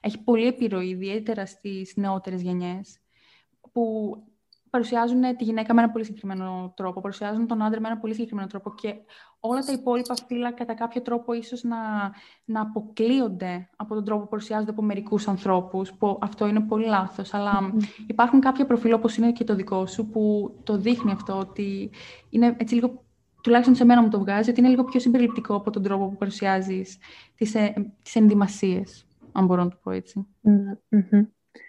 [0.01, 2.99] έχει πολύ επιρροή ιδιαίτερα στις νεότερες γενιές
[3.73, 4.17] που
[4.73, 8.47] παρουσιάζουν τη γυναίκα με ένα πολύ συγκεκριμένο τρόπο, παρουσιάζουν τον άντρα με ένα πολύ συγκεκριμένο
[8.47, 8.95] τρόπο και
[9.41, 11.77] όλα τα υπόλοιπα φύλλα κατά κάποιο τρόπο ίσως να,
[12.45, 17.35] να αποκλείονται από τον τρόπο που παρουσιάζονται από μερικούς ανθρώπους, που αυτό είναι πολύ λάθος,
[17.35, 17.73] αλλά
[18.07, 21.91] υπάρχουν κάποια προφίλ όπως είναι και το δικό σου που το δείχνει αυτό ότι
[22.31, 23.05] είναι έτσι λίγο
[23.43, 26.17] τουλάχιστον σε μένα μου το βγάζει, ότι είναι λίγο πιο συμπεριληπτικό από τον τρόπο που
[26.17, 26.99] παρουσιάζεις
[27.35, 30.27] τις, ε, τις ενδυμασίες, αν μπορώ να το πω έτσι.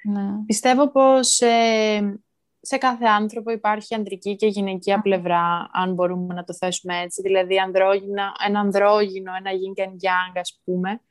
[0.03, 0.43] Ναι.
[0.45, 2.22] Πιστεύω πως ε,
[2.65, 7.21] σε κάθε άνθρωπο υπάρχει ανδρική και γυναικεία πλευρά, αν μπορούμε να το θέσουμε έτσι.
[7.21, 11.01] Δηλαδή, ανδρόγυνα, ένα ανδρόγυνο, ένα yin και yang, ας πούμε.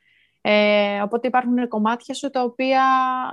[0.41, 2.83] Ε, οπότε υπάρχουν κομμάτια σου τα οποία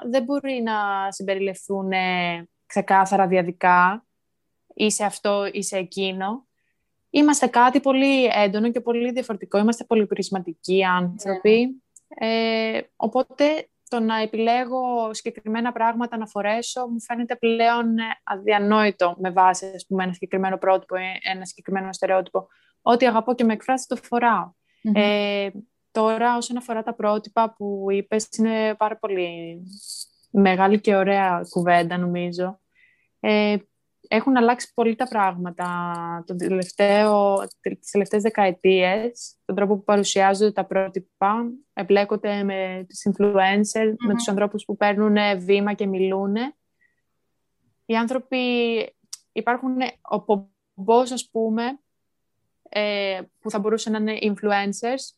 [0.09, 0.73] δεν μπορεί να
[1.11, 1.89] συμπεριληφθούν
[2.65, 4.05] ξεκάθαρα διαδικά
[4.73, 6.47] ή σε αυτό ή σε εκείνο.
[7.09, 9.57] Είμαστε κάτι πολύ έντονο και πολύ διαφορετικό.
[9.57, 11.81] Είμαστε πολυπρισματικοί άνθρωποι.
[12.19, 12.27] Ναι.
[12.27, 19.31] Ε, οπότε το να επιλέγω συγκεκριμένα πράγματα να φορέσω μου φαίνεται πλέον ε, αδιανόητο με
[19.31, 20.95] βάση ας πούμε, ένα συγκεκριμένο πρότυπο,
[21.31, 22.47] ένα συγκεκριμένο στερεότυπο.
[22.81, 24.51] Ό,τι αγαπώ και με εκφράσει το φοραω
[24.93, 25.49] Ε,
[25.91, 29.61] τώρα όσον αφορά τα πρότυπα που είπες είναι πάρα πολύ
[30.31, 32.59] μεγάλη και ωραία κουβέντα νομίζω.
[33.19, 33.57] Ε,
[34.11, 35.67] έχουν αλλάξει πολύ τα πράγματα
[36.27, 37.37] τον τελευταίο,
[37.79, 44.27] τις τελευταίες δεκαετίες, τον τρόπο που παρουσιάζονται τα πρότυπα, εμπλέκονται με τις influencers, με τους
[44.27, 46.35] ανθρώπους που παίρνουν βήμα και μιλούν.
[47.85, 48.37] Οι άνθρωποι,
[49.31, 51.79] υπάρχουν ο πομπός, ας πούμε,
[52.69, 55.17] ε, που θα μπορούσαν να είναι influencers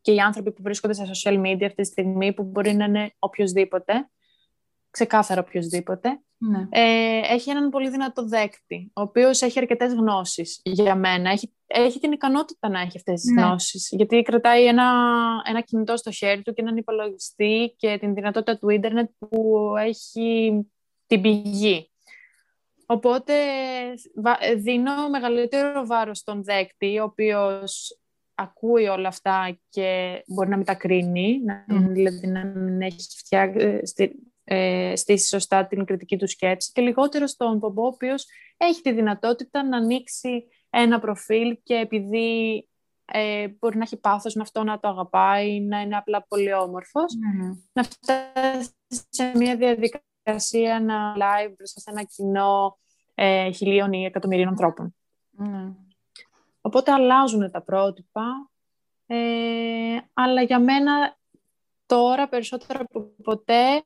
[0.00, 3.14] και οι άνθρωποι που βρίσκονται στα social media αυτή τη στιγμή, που μπορεί να είναι
[3.18, 4.10] οποιοδήποτε,
[4.90, 6.66] ξεκάθαρα οποιοδήποτε, ναι.
[6.70, 11.30] ε, έχει έναν πολύ δυνατό δέκτη, ο οποίος έχει αρκετές γνώσεις για μένα.
[11.30, 13.42] Έχει, έχει την ικανότητα να έχει αυτές τις ναι.
[13.42, 14.92] γνώσεις, γιατί κρατάει ένα,
[15.48, 20.60] ένα κινητό στο χέρι του και έναν υπολογιστή και την δυνατότητα του ίντερνετ που έχει
[21.06, 21.90] την πηγή.
[22.86, 23.34] Οπότε
[24.56, 28.00] δίνω μεγαλύτερο βάρος στον δέκτη, ο οποίος
[28.34, 33.80] ακούει όλα αυτά και μπορεί να μετακρίνει, να, δηλαδή να μην έχει φτιάξει,
[34.52, 38.92] ε, στήσει σωστά την κριτική του σκέψη και λιγότερο στον Πομπό, ο οποίος έχει τη
[38.92, 42.68] δυνατότητα να ανοίξει ένα προφίλ και επειδή
[43.04, 47.12] ε, μπορεί να έχει πάθος με αυτό να το αγαπάει, να είναι απλά πολύ όμορφος,
[47.14, 47.56] mm.
[47.72, 48.74] να φτάσει
[49.08, 52.78] σε μια διαδικασία να live μπροστά σε ένα κοινό
[53.14, 54.94] ε, χιλίων ή εκατομμυρίων ανθρώπων.
[55.38, 55.74] Mm.
[56.60, 58.50] Οπότε αλλάζουν τα πρότυπα,
[59.06, 59.16] ε,
[60.12, 61.18] αλλά για μένα
[61.86, 63.84] τώρα περισσότερο από ποτέ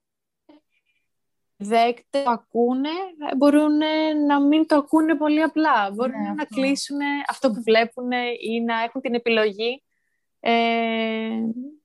[1.57, 2.89] δέκτε που ακούνε
[3.37, 3.77] μπορούν
[4.27, 5.91] να μην το ακούνε πολύ απλά.
[5.95, 8.11] Μπορούν ναι, να κλείσουν αυτό που βλέπουν
[8.51, 9.83] ή να έχουν την επιλογή
[10.41, 11.29] ε,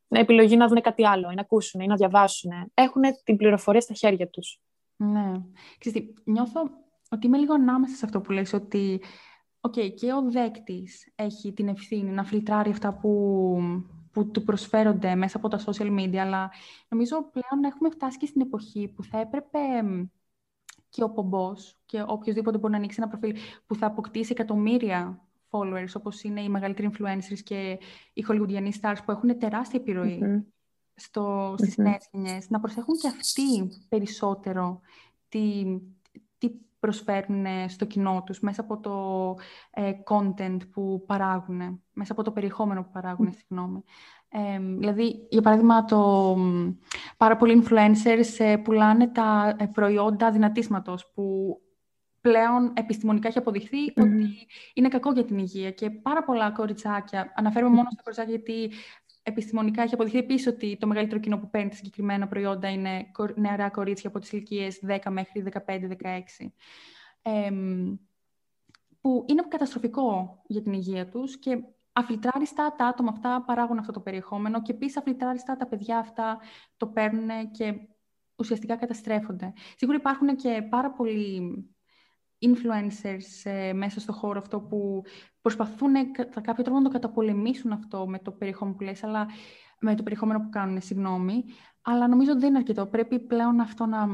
[0.10, 2.52] επιλογή να δουν κάτι άλλο ή να ακούσουν ή να διαβάσουν.
[2.74, 4.60] Έχουν την πληροφορία στα χέρια τους.
[4.96, 5.32] Ναι.
[5.78, 6.70] Ξέρετε, νιώθω
[7.10, 9.02] ότι είμαι λίγο ανάμεσα σε αυτό που λες, ότι
[9.68, 13.58] okay, και ο δέκτης έχει την ευθύνη να φιλτράρει αυτά που
[14.20, 16.52] που του προσφέρονται μέσα από τα social media, αλλά
[16.88, 19.60] νομίζω πλέον έχουμε φτάσει και στην εποχή που θα έπρεπε
[20.90, 25.94] και ο πομπός και οποιοδήποτε μπορεί να ανοίξει ένα προφίλ που θα αποκτήσει εκατομμύρια followers,
[25.94, 27.80] όπως είναι οι μεγαλύτεροι influencers και
[28.14, 29.82] οι hollywoodianοί stars που έχουν τεράστια
[30.96, 34.80] στο, στις mm νέες γενιές, να προσέχουν και αυτοί περισσότερο
[35.30, 35.66] τι,
[36.38, 39.36] τι προσφέρουν στο κοινό τους μέσα από το
[39.72, 43.84] ε, content που παράγουν, μέσα από το περιεχόμενο που παράγουν, συγγνώμη.
[44.30, 46.38] Ε, δηλαδή, για παράδειγμα, το,
[47.18, 51.58] πάρα πολλοί influencers ε, πουλάνε τα ε, προϊόντα δυνατίσματος που
[52.22, 53.68] πλέον επιστημονικά έχει ότι
[54.74, 58.72] είναι κακό για την υγεία και πάρα πολλά κοριτσάκια, αναφέρομαι μόνο στα κοριτσάκια γιατί
[59.24, 63.70] επιστημονικά έχει αποδειχθεί επίσης ότι το μεγαλύτερο κοινό που παίρνει τα συγκεκριμένα προϊόντα είναι νεαρά
[63.70, 66.52] κορίτσια από τις ηλικίες 10 μέχρι 15-16.
[69.02, 74.00] που είναι καταστροφικό για την υγεία τους και αφιλτράριστα τα άτομα αυτά παράγουν αυτό το
[74.00, 76.40] περιεχόμενο και επίσης αφιλτράριστα τα παιδιά αυτά
[76.78, 77.74] το παίρνουν και
[78.36, 79.54] ουσιαστικά καταστρέφονται.
[79.76, 81.42] Σίγουρα υπάρχουν και πάρα πολλοί
[82.42, 85.04] influencers ε, μέσα στο χώρο αυτό που
[85.42, 89.28] προσπαθούν κατά κάποιο τρόπο να το καταπολεμήσουν αυτό με το περιεχόμενο που λες, αλλά
[89.80, 91.44] με το περιεχόμενο που κάνουν, συγγνώμη.
[91.82, 92.86] Αλλά νομίζω ότι δεν είναι αρκετό.
[92.86, 94.06] Πρέπει πλέον αυτό να,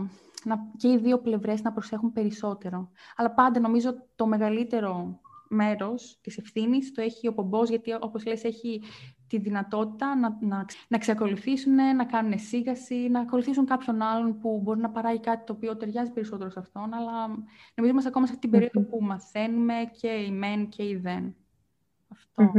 [0.44, 2.92] να και οι δύο πλευρές να προσέχουν περισσότερο.
[3.16, 8.44] Αλλά πάντα νομίζω το μεγαλύτερο μέρος της ευθύνης το έχει ο πομπός, γιατί όπως λες
[8.44, 8.82] έχει
[9.28, 14.80] τη δυνατότητα να, να, να ξεκολουθήσουν, να κάνουν σίγαση, να ακολουθήσουν κάποιον άλλον που μπορεί
[14.80, 17.28] να παράγει κάτι το οποίο ταιριάζει περισσότερο σε αυτόν, αλλά
[17.76, 21.36] νομίζω είμαστε ακόμα σε αυτή την περίοδο που μαθαίνουμε και η μεν και η δεν.
[22.08, 22.52] Αυτό.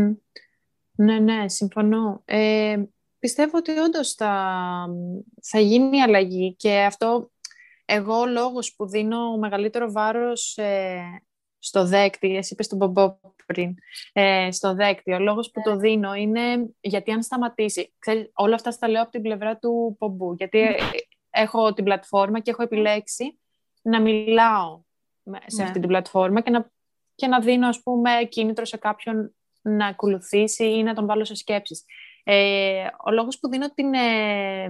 [0.96, 2.22] Ναι, ναι, συμφωνώ.
[2.24, 2.82] Ε,
[3.18, 4.86] πιστεύω ότι όντως θα,
[5.42, 7.30] θα γίνει αλλαγή και αυτό
[7.84, 11.22] εγώ ο λόγος που δίνω μεγαλύτερο βάρος ε,
[11.66, 13.74] στο δέκτη, εσύ είπες τον Μπομπό πριν,
[14.12, 15.12] ε, στο δέκτη.
[15.12, 15.80] Ο λόγος που το ναι.
[15.80, 16.40] δίνω είναι
[16.80, 20.74] γιατί αν σταματήσει, ξέρεις, όλα αυτά στα λέω από την πλευρά του Πομπού, γιατί ε,
[21.30, 23.38] έχω την πλατφόρμα και έχω επιλέξει
[23.82, 24.80] να μιλάω
[25.46, 25.80] σε αυτή ναι.
[25.80, 26.70] την πλατφόρμα και να,
[27.14, 31.34] και να δίνω, ας πούμε, κίνητρο σε κάποιον να ακολουθήσει ή να τον βάλω σε
[31.34, 31.84] σκέψεις.
[32.24, 34.68] Ε, ο λόγος που δίνω την, ε,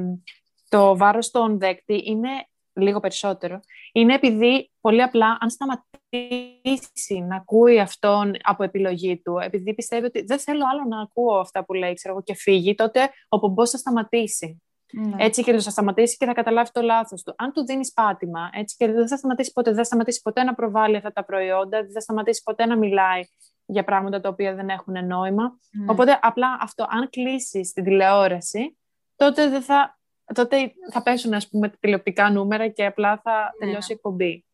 [0.68, 2.28] το βάρος στον δέκτη είναι
[2.76, 3.60] λίγο περισσότερο,
[3.92, 10.22] είναι επειδή πολύ απλά αν σταματήσει να ακούει αυτόν από επιλογή του, επειδή πιστεύει ότι
[10.22, 13.70] δεν θέλω άλλο να ακούω αυτά που λέει, ξέρω εγώ, και φύγει, τότε ο πομπός
[13.70, 14.60] θα σταματήσει.
[14.92, 15.24] Ναι.
[15.24, 17.34] Έτσι και θα σταματήσει και θα καταλάβει το λάθος του.
[17.36, 20.54] Αν του δίνεις πάτημα, έτσι και δεν θα σταματήσει ποτέ, δεν θα σταματήσει ποτέ να
[20.54, 23.20] προβάλλει αυτά τα προϊόντα, δεν θα σταματήσει ποτέ να μιλάει
[23.66, 25.58] για πράγματα τα οποία δεν έχουν νόημα.
[25.70, 25.86] Ναι.
[25.88, 28.78] Οπότε απλά αυτό, αν κλείσεις την τηλεόραση,
[29.16, 29.95] τότε δεν θα
[30.34, 33.66] τότε θα πέσουν ας πούμε τηλεοπτικά νούμερα και απλά θα ναι.
[33.66, 34.44] τελειώσει η εκπομπή.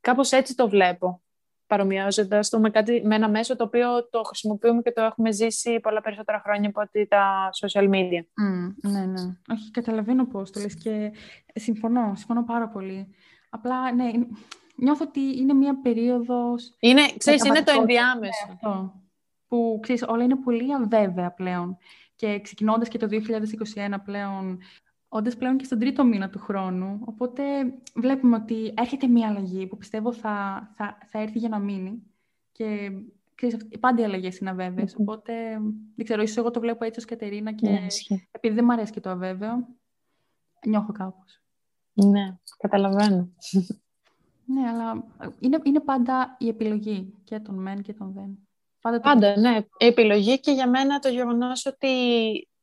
[0.00, 1.22] Κάπως έτσι το βλέπω,
[1.66, 5.80] παρομοιάζοντας το με, κάτι, με ένα μέσο το οποίο το χρησιμοποιούμε και το έχουμε ζήσει
[5.80, 8.20] πολλά περισσότερα χρόνια από ότι τα social media.
[8.20, 9.22] Mm, ναι, ναι.
[9.52, 11.12] Όχι, καταλαβαίνω πώς το λες και
[11.54, 13.14] συμφωνώ, συμφωνώ πάρα πολύ.
[13.50, 14.10] Απλά, ναι,
[14.76, 16.76] νιώθω ότι είναι μια περίοδος...
[16.80, 18.46] Είναι, ξέρεις, είναι το ενδιάμεσο.
[18.46, 19.02] Ναι, αυτό,
[19.48, 21.76] που, ξέρεις, όλα είναι πολύ αβέβαια πλέον.
[22.14, 24.58] Και ξεκινώντας και το 2021 πλέον,
[25.14, 27.00] όντας πλέον και στον τρίτο μήνα του χρόνου.
[27.04, 27.42] Οπότε
[27.94, 32.02] βλέπουμε ότι έρχεται μια αλλαγή που πιστεύω θα, θα, θα έρθει για να μείνει.
[32.52, 32.90] Και
[33.34, 34.96] ξέρεις, πάντα οι αλλαγές είναι αβέβαιες.
[34.98, 35.32] Οπότε,
[35.96, 37.86] δεν ξέρω, ίσως εγώ το βλέπω έτσι ως Κατερίνα και Ναι,
[38.30, 39.66] επειδή δεν μου αρέσει και το αβέβαιο,
[40.66, 41.42] νιώθω κάπως.
[41.92, 43.28] Ναι, καταλαβαίνω.
[44.44, 45.04] Ναι, αλλά
[45.38, 48.38] είναι, είναι πάντα η επιλογή και των μεν και των δεν.
[48.80, 49.56] Πάντα, το Πάντα, ναι.
[49.78, 51.88] Η επιλογή και για μένα το γεγονός ότι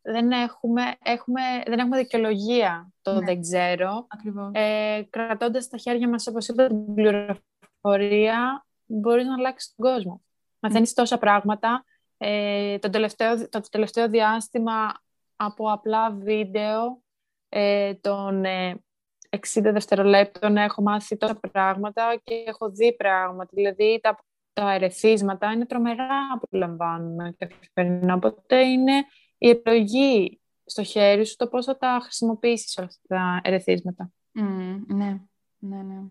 [0.01, 3.25] δεν έχουμε, έχουμε, δεν έχουμε δικαιολογία το Ναι.
[3.25, 4.07] δεν ξέρω.
[4.09, 4.51] Ακριβώς.
[4.53, 10.21] Ε, κρατώντας στα χέρια μας, όπως είπα, την πληροφορία, μπορείς να αλλάξεις τον κόσμο.
[10.59, 11.83] Μαθαίνεις τόσα πράγματα.
[12.17, 14.93] Ε, το, τελευταίο, το τελευταίο διάστημα
[15.35, 17.01] από απλά βίντεο
[17.49, 18.83] ε, των ε,
[19.29, 23.49] 60 δευτερολέπτων έχω μάθει τόσα πράγματα και έχω δει πράγματα.
[23.53, 24.17] Δηλαδή τα,
[24.53, 28.13] τα ερεθίσματα είναι τρομερά που λαμβάνουμε καθημερινά.
[28.13, 28.93] Οπότε είναι
[29.39, 34.83] η επιλογή στο χέρι σου το πώς θα τα χρησιμοποιήσεις όλα αυτά τα ερεθίσματα; Μμμ,
[34.87, 35.21] ναι,
[35.57, 36.01] ναι, ναι.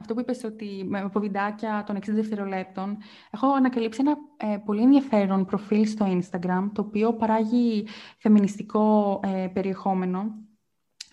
[0.00, 2.98] Αυτό που είπες ότι με από βιντεάκια των 60 δευτερολέπτων,
[3.30, 7.86] έχω ανακαλύψει ένα ε, πολύ ενδιαφέρον προφίλ στο Instagram, το οποίο παράγει
[8.18, 10.34] φεμινιστικό ε, περιεχόμενο.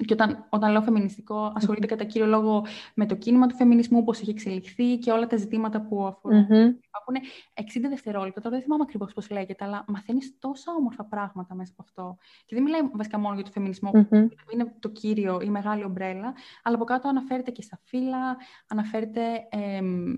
[0.06, 4.20] Και όταν, όταν λέω φεμινιστικό, ασχολείται κατά κύριο λόγο με το κίνημα του φεμινισμού, πώς
[4.22, 6.40] έχει εξελιχθεί και όλα τα ζητήματα που αφορούν.
[6.40, 6.76] Μμμ.
[6.88, 7.16] Υπάρχουν
[7.54, 11.84] 60 δευτερόλεπτα, τώρα δεν θυμάμαι ακριβώς πώς λέγεται, αλλά μαθαίνεις τόσα όμορφα πράγματα μέσα από
[11.88, 12.18] αυτό.
[12.46, 14.28] Και δεν μιλάει βασικά μόνο για το φεμινισμό, Μμμ.
[14.28, 16.34] που είναι το κύριο, η μεγάλη ομπρέλα,
[16.64, 20.14] αλλά από κάτω αναφέρεται και στα φύλλα, αναφέρεται εμ,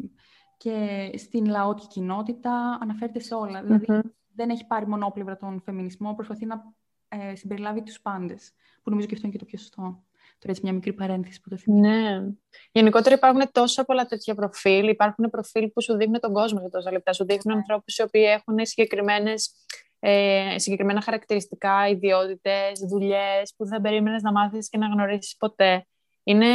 [0.58, 3.62] και στην λαότικη κοινότητα, αναφέρεται σε όλα.
[3.64, 4.00] Δηλαδή Μμμ.
[4.36, 6.74] δεν έχει πάρει μονόπλευρα τον φεμινισμό, προσπαθεί να
[7.10, 10.04] ε, συμπεριλάβει τους πάντες, που νομίζω και αυτό είναι και το πιο σωστό.
[10.40, 11.88] Τώρα έτσι μια μικρή παρένθεση που το θυμάμαι.
[11.88, 12.28] Ναι.
[12.72, 14.88] Γενικότερα υπάρχουν τόσα πολλά τέτοια προφίλ.
[14.88, 17.14] Υπάρχουν προφίλ που σου δείχνουν τον κόσμο για τόσα λεπτά.
[17.14, 19.52] Σου δείχνουν ανθρώπους οι οποίοι έχουν συγκεκριμένες,
[20.00, 25.86] ε, συγκεκριμένα χαρακτηριστικά, ιδιότητες, δουλειές που δεν περίμενες να μάθεις και να γνωρίσεις ποτέ.
[26.24, 26.48] Είναι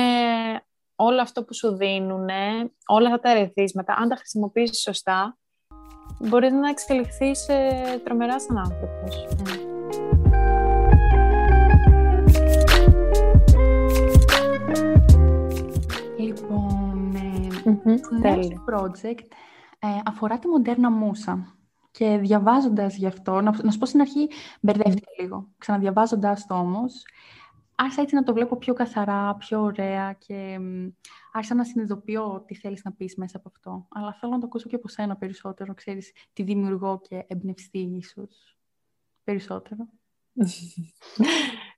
[0.95, 2.29] όλο αυτό που σου δίνουν,
[2.87, 5.39] όλα αυτά τα ερεθίσματα, αν τα χρησιμοποιήσεις σωστά,
[6.19, 9.27] μπορείς να εξελιχθείς ε, τρομερά σαν άνθρωπος.
[9.31, 9.64] Λοιπόν,
[17.85, 18.43] ε, Μμμ, Το νέο τέλεια.
[18.43, 19.27] σου project
[19.79, 21.59] ε, αφορά τη μοντέρνα μουσα.
[21.91, 24.29] Και διαβάζοντας γι' αυτό, να, να σου πω στην αρχή,
[24.61, 25.49] μπερδεύτηκα λίγο.
[25.59, 27.05] Ξαναδιαβάζοντας το όμως,
[27.75, 30.89] άρχισα έτσι να το βλέπω πιο καθαρά, πιο ωραία και μ,
[31.33, 33.87] άρχισα να συνειδητοποιώ τι θέλεις να πεις μέσα από αυτό.
[33.91, 38.59] Αλλά θέλω να το ακούσω και από σένα περισσότερο, ξέρεις, τι δημιουργώ και εμπνευστεί ίσως
[39.25, 39.89] περισσότερο.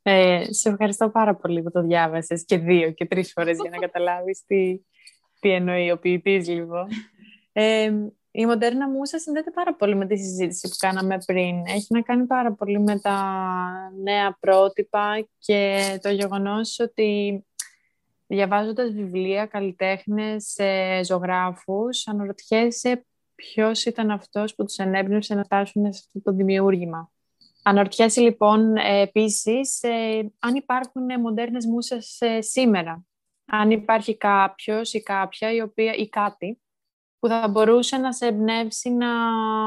[0.02, 3.76] Ε, σε ευχαριστώ πάρα πολύ που το διάβασες και δύο και τρεις φορές για να
[3.76, 4.80] καταλάβεις τι,
[5.46, 6.88] τι εννοεί ο ποιητής λοιπόν.
[7.52, 7.92] Ε,
[8.30, 11.66] η μοντέρνα μουσα συνδέεται πάρα πολύ με τη συζήτηση που κάναμε πριν.
[11.66, 13.16] Έχει να κάνει πάρα πολύ με τα
[14.02, 17.44] νέα πρότυπα και το γεγονός ότι
[18.26, 26.02] διαβάζοντας βιβλία, καλλιτέχνες, ε, ζωγράφους, αναρωτιέσαι ποιος ήταν αυτός που τους ενέπνευσε να φτάσουν σε
[26.06, 27.10] αυτό το δημιούργημα.
[27.62, 33.04] Αναρωτιέσαι λοιπόν ε, επίσης ε, αν υπάρχουν ε, μοντέρνες μουσες ε, σήμερα.
[33.46, 36.60] Αν υπάρχει κάποιος ή κάποια η οποία, ή κάτι
[37.18, 39.08] που θα μπορούσε να σε εμπνεύσει να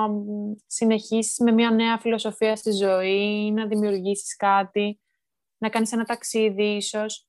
[0.08, 5.00] μ, συνεχίσεις με μια νέα φιλοσοφία στη ζωή, ή να δημιουργήσεις κάτι,
[5.58, 7.28] να κάνεις ένα ταξίδι ίσως.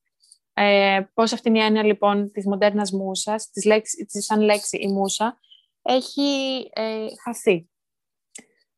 [0.53, 4.77] Ε, πώς αυτή είναι η έννοια λοιπόν της μοντέρνας μουσας, της, λέξη, της σαν λέξη
[4.77, 5.39] η μουσα,
[5.81, 7.69] έχει ε, χαθεί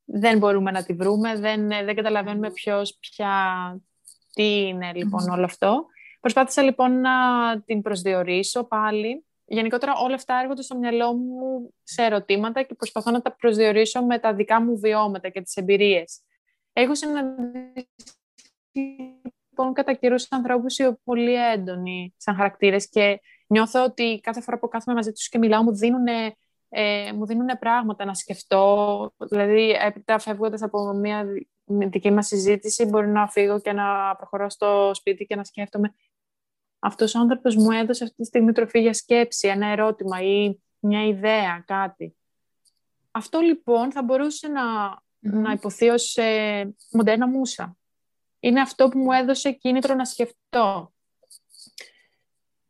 [0.06, 3.36] δεν μπορούμε να τη βρούμε, δεν, ε, δεν καταλαβαίνουμε ποιος, ποια,
[4.34, 5.86] τι είναι λοιπόν όλο αυτό.
[6.24, 7.12] Προσπάθησα λοιπόν να
[7.66, 9.26] την προσδιορίσω πάλι.
[9.46, 14.20] Γενικότερα όλα αυτά έρχονται στο μυαλό μου σε ερωτήματα και προσπαθώ να τα προσδιορίσω με
[14.20, 16.22] τα δικά μου βιώματα και τις εμπειρίες.
[16.74, 17.88] Έχω συναντήσει
[19.50, 24.60] λοιπόν κατά καιρούς ανθρώπους οι οποίοι πολύ έντονοι σαν χαρακτήρες και νιώθω ότι κάθε φορά
[24.60, 26.06] που κάθομαι μαζί τους και μιλάω μου δίνουν
[26.70, 29.14] ε, μου δίνουν πράγματα να σκεφτώ.
[29.18, 31.26] Δηλαδή, έπειτα φεύγοντας από μια
[31.66, 35.94] δική μας συζήτηση, μπορεί να φύγω και να προχωρώ στο σπίτι και να σκέφτομαι
[36.86, 41.06] αυτός ο άνθρωπος μου έδωσε αυτή τη στιγμή τροφή για σκέψη, ένα ερώτημα ή μια
[41.06, 42.16] ιδέα, κάτι.
[43.12, 44.64] Αυτό λοιπόν θα μπορούσε να,
[45.20, 47.78] να υποθεί ως ε, μοντέρνα μουσα.
[48.40, 50.94] Είναι αυτό που μου έδωσε κίνητρο να σκεφτώ.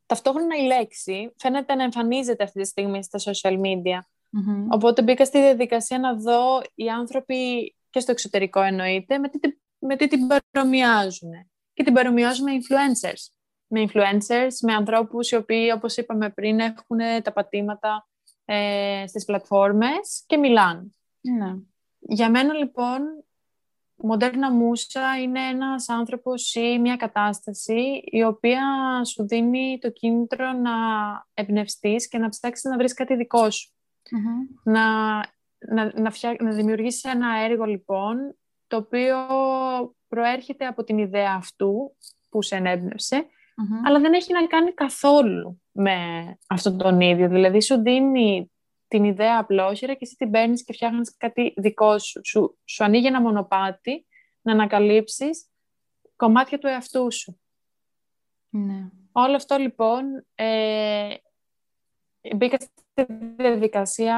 [0.06, 4.00] Ταυτόχρονα η λέξη φαίνεται να εμφανίζεται αυτή τη στιγμή στα social media.
[4.30, 4.68] Μμμ.
[4.70, 9.58] Οπότε μπήκα στη διαδικασία να δω οι άνθρωποι και στο εξωτερικό εννοείται με τι, την-
[9.80, 11.32] με τι την παρομοιάζουν.
[11.74, 13.34] Και την παρομοιάζουν με influencers.
[13.74, 18.08] Με influencers, με ανθρώπους οι οποίοι, όπως είπαμε πριν, έχουν τα πατήματα
[18.46, 20.92] ε, στις πλατφόρμες και μιλάνε.
[21.22, 21.56] Ναι.
[22.00, 23.02] Για μένα, λοιπόν,
[23.96, 28.62] μοντέρνα μουσα είναι ένας άνθρωπος ή μια κατάσταση η οποία
[29.06, 30.72] σου δίνει το κίνητρο να
[31.34, 33.72] εμπνευστείς και να ψάξεις να βρεις κάτι δικό σου.
[34.64, 35.16] Να,
[35.58, 39.18] να, να, φτιά, να δημιουργήσεις ένα έργο, λοιπόν, το οποίο
[40.08, 41.96] προέρχεται από την ιδέα αυτού
[42.30, 43.26] που σε ενέπνευσε,
[43.86, 45.96] αλλά δεν έχει να κάνει καθόλου με
[46.48, 47.30] αυτόν τον ίδιο.
[47.30, 48.52] Δηλαδή, σου δίνει
[48.88, 52.22] την ιδέα απλόχερα και εσύ την παίρνεις και φτιάχνεις κάτι δικό σου.
[52.24, 52.58] σου.
[52.66, 54.06] Σου ανοίγει ένα μονοπάτι
[54.42, 55.48] να ανακαλύψεις
[56.16, 57.40] κομμάτια του εαυτού σου.
[58.50, 58.90] Ναι.
[59.12, 61.14] Όλο αυτό λοιπόν ε,
[62.36, 63.06] μπήκα στη
[63.38, 64.18] διαδικασία,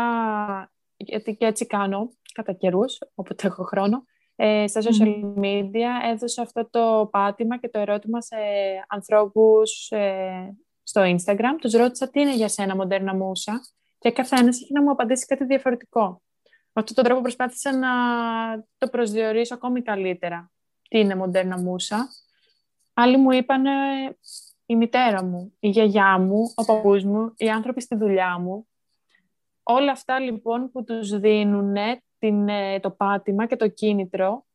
[0.98, 4.15] γιατί και έτσι κάνω κατά καιρούς, όποτε έχω χρόνο, ε,
[4.66, 8.36] στα social media έδωσα αυτό το πάτημα και το ερώτημα σε
[8.88, 11.56] ανθρώπους ε, στο Instagram.
[11.62, 13.62] Τους ρώτησα τι είναι για σένα μοντέρνα μουσα;
[13.98, 16.22] Και καθένα έχει να μου απαντήσει κάτι διαφορετικό.
[16.78, 17.90] Με αυτόν τον τρόπο προσπάθησα να
[18.78, 20.52] το προσδιορίσω ακόμη καλύτερα.
[20.90, 22.08] Τι είναι μοντέρνα μουσα;
[22.94, 23.64] Άλλοι μου είπαν
[24.66, 28.68] η μητέρα μου, η γιαγιά μου, ο παππούς μου, οι άνθρωποι στη δουλειά μου.
[29.64, 31.76] Όλα αυτά λοιπόν που τους δίνουν
[32.20, 34.46] την, ε, το πάτημα και το κίνητρο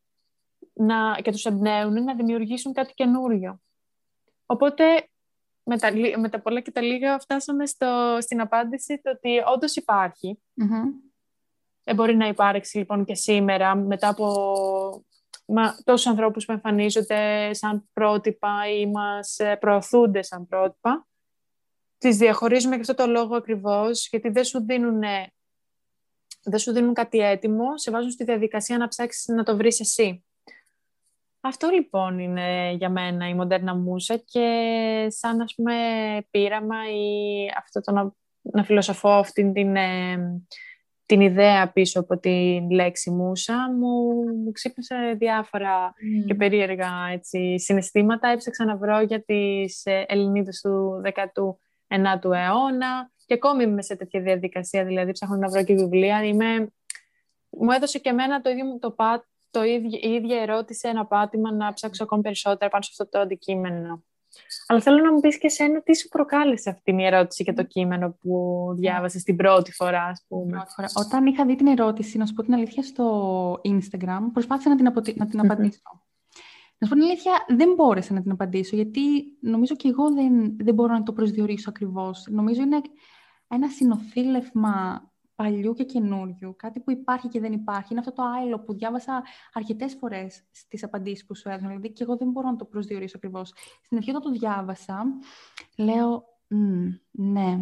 [0.72, 3.61] να, και τους εμπνέουν να δημιουργήσουν κάτι καινούριο.
[4.46, 4.84] Οπότε
[5.62, 9.76] με τα, με τα πολλά και τα λίγα φτάσαμε στο, στην απάντηση το ότι όντως
[9.76, 10.42] υπάρχει.
[11.84, 15.04] Δεν μπορεί να υπάρξει λοιπόν και σήμερα μετά από
[15.44, 21.06] μα, τόσους ανθρώπους που εμφανίζονται σαν πρότυπα ή μας ε, προωθούνται σαν πρότυπα.
[21.98, 25.02] Τις διαχωρίζουμε και αυτό το λόγο ακριβώς, γιατί δεν σου δίνουν,
[26.43, 30.24] δεν σου δίνουν κάτι έτοιμο, σε βάζουν στη διαδικασία να ψάξεις να το βρεις εσύ.
[31.41, 35.74] Αυτό λοιπόν είναι για μένα η μοντέρνα μουσα και σαν ας πούμε
[36.30, 40.16] πείραμα ή αυτό το να, να φιλοσοφώ αυτή την, ε,
[41.07, 44.12] την ιδέα πίσω από τη λέξη μουσα μου,
[44.45, 45.93] μου ξύπνησε διάφορα
[46.26, 48.28] και περίεργα έτσι, συναισθήματα.
[48.28, 54.20] Έψαξα να βρω για τις ε, Ελληνίδες του 19ου αιώνα και ακόμη είμαι σε τέτοια
[54.20, 56.24] διαδικασία, δηλαδή ψάχνω να βρω και βιβλία.
[56.24, 56.72] Είμαι...
[57.51, 61.53] Μου έδωσε και εμένα το ίδιο το πάτ το ίδιο, η ίδια ερώτηση, ένα πάτημα
[61.53, 64.05] να ψάξω ακόμη περισσότερα πάνω σε αυτό το αντικείμενο.
[64.66, 67.62] Αλλά θέλω να μου πεις και εσένα τι σου προκάλεσε αυτή η ερώτηση και το
[67.62, 70.62] κείμενο που διάβασες την πρώτη φορά, ας πούμε;
[70.95, 75.14] Όταν είχα δει την ερώτηση, να σου πω την αλήθεια, στο Instagram, προσπάθησα να την,
[75.16, 75.81] να την απαντήσω.
[76.78, 79.01] Να σου πω την αλήθεια, δεν μπόρεσα να την απαντήσω, γιατί
[79.41, 82.26] νομίζω και εγώ δεν, δεν μπορώ να το προσδιορίσω ακριβώς.
[82.31, 82.81] Νομίζω είναι
[83.53, 87.88] ένα συνοθήλευμα παλιού και καινούριου, κάτι που υπάρχει και δεν υπάρχει.
[87.90, 89.22] Είναι αυτό το άειλο που διάβασα
[89.53, 91.68] αρκετές φορές στις απαντήσεις που σου έδωσαν.
[91.68, 93.53] Δηλαδή, και εγώ δεν μπορώ να το προσδιορίσω ακριβώς.
[93.82, 95.05] Στην αρχή, όταν το διάβασα,
[95.76, 96.24] λέω,
[97.11, 97.59] ναι.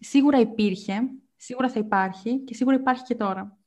[0.00, 3.58] Σίγουρα υπήρχε, σίγουρα θα υπάρχει και σίγουρα υπάρχει και τώρα.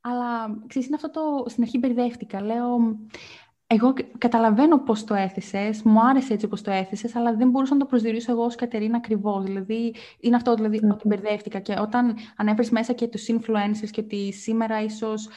[0.00, 1.44] Αλλά, ξέρεις, είναι αυτό το...
[1.48, 2.42] Στην αρχή μπερδεύτηκα.
[2.42, 2.78] Λέω,
[3.68, 7.80] εγώ καταλαβαίνω πώς το έθεσες, μου άρεσε έτσι όπως το έθεσες, αλλά δεν μπορούσα να
[7.80, 9.44] το προσδιορίσω εγώ ως Κατερίνα ακριβώς.
[9.44, 10.90] Δηλαδή, είναι αυτό δηλαδή, mm.
[10.90, 11.58] ότι μπερδεύτηκα.
[11.58, 15.28] Και όταν ανέφερες μέσα και τους influencers και ότι σήμερα ίσως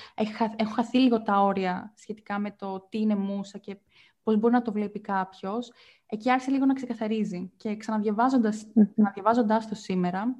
[0.56, 3.78] έχω χαθεί λίγο τα όρια σχετικά με το τι είναι μουσα και
[4.24, 5.72] πώς μπορεί να το βλέπει κάποιος,
[6.06, 7.52] εκεί άρχισε λίγο να ξεκαθαρίζει.
[7.58, 9.66] Και ξαναδιαβάζοντας, mm.
[9.70, 10.36] το σήμερα,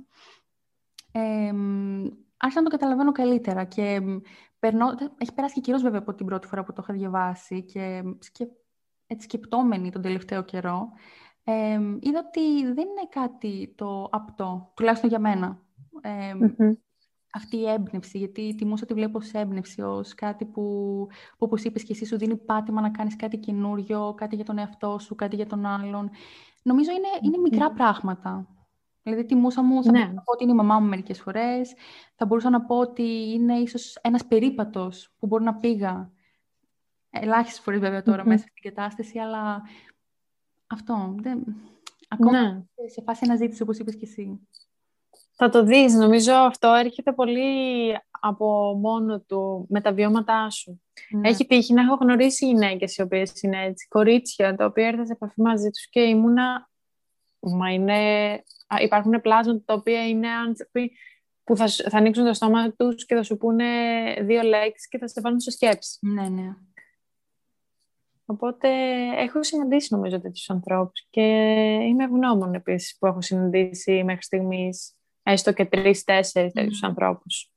[1.12, 1.52] ε,
[2.38, 4.02] άρχισα να το καταλαβαίνω καλύτερα και
[4.60, 4.88] περνώ,
[5.18, 8.48] έχει περάσει και καιρός βέβαια από την πρώτη φορά που το είχα διαβάσει και σκε,
[9.08, 10.90] έτσι σκεπτόμενη τον τελευταίο καιρό,
[11.44, 15.62] ε, είδα ότι δεν είναι κάτι το απτό, τουλάχιστον για μένα.
[16.02, 16.34] Ε,
[17.34, 20.62] Αυτή η έμπνευση, γιατί τη μουσα τη βλέπω ως έμπνευση, ως κάτι που,
[21.10, 24.58] που όπως είπες και εσύ, σου δίνει πάτημα να κάνεις κάτι καινούριο, κάτι για τον
[24.58, 26.10] εαυτό σου, κάτι για τον άλλον.
[26.64, 28.48] Νομίζω είναι, είναι μικρά πράγματα.
[29.10, 29.98] Δηλαδή, τη μουσα μου θα ναι.
[29.98, 31.74] μπορούσα να πω ότι είναι η μαμά μου μερικές φορές.
[32.16, 36.12] Θα μπορούσα να πω ότι είναι ίσως ένας περίπατος που μπορεί να πήγα.
[37.10, 39.62] Ελάχιστες φορές βέβαια μέσα στην κατάσταση, αλλά
[40.68, 41.16] αυτό.
[41.18, 41.44] Δεν...
[42.08, 42.62] Ακόμα ναι.
[42.90, 44.48] σε φάση αναζήτηση, όπως είπες και εσύ.
[45.36, 45.94] Θα το δεις.
[45.94, 50.82] Νομίζω αυτό έρχεται πολύ από μόνο του, με τα βιώματά σου.
[51.10, 51.30] Ναι.
[51.30, 55.12] Έχει τύχει να έχω γνωρίσει γυναίκες οι οποίες είναι έτσι, κορίτσια, τα οποία έρθα σε
[55.12, 56.69] επαφή μαζί τους και ήμουνα,
[57.40, 58.44] μα είναι
[58.82, 60.92] υπάρχουν πλάσματα τα οποία είναι άνθρωποι
[61.44, 63.66] που θα, θα ανοίξουν το στόμα τους και θα σου πούνε
[64.22, 65.98] δύο λέξεις και θα σε βάλουν σε σκέψη.
[66.02, 66.56] Ναι, ναι.
[68.26, 68.70] Οπότε
[69.18, 71.22] έχω συναντήσει νομίζω τέτοιους ανθρώπους και
[71.88, 76.54] είμαι ευγνώμων επίσης που έχω συναντήσει μέχρι στιγμής έστω και τρει-τέσσερι mm.
[76.54, 77.52] τέτοιους ανθρώπους.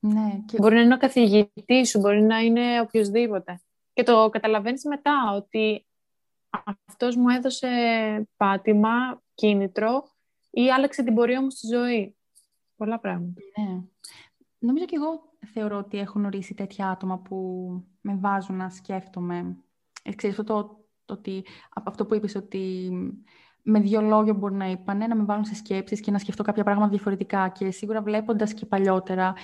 [0.00, 0.56] Ναι, και...
[0.60, 3.60] Μπορεί να είναι ο καθηγητής σου, μπορεί να είναι οποιοδήποτε.
[3.92, 5.86] Και το καταλαβαίνεις μετά ότι
[6.86, 7.68] αυτός μου έδωσε
[8.36, 10.04] πάτημα, κίνητρο
[10.50, 12.16] ή άλλαξε την πορεία μου στη ζωή.
[12.76, 13.40] Πολλά πράγματα.
[13.56, 13.80] Ναι.
[14.58, 17.36] Νομίζω και εγώ θεωρώ ότι έχω γνωρίσει τέτοια άτομα που
[18.00, 19.56] με βάζουν να σκέφτομαι.
[20.02, 20.64] Ε, ξέρεις, αυτό,
[21.04, 21.44] το, ότι,
[21.84, 22.92] αυτό που είπες ότι
[23.62, 26.64] με δύο λόγια μπορεί να είπαν, να με βάλουν σε σκέψεις και να σκεφτώ κάποια
[26.64, 27.48] πράγματα διαφορετικά.
[27.48, 29.34] Και σίγουρα βλέποντας και παλιότερα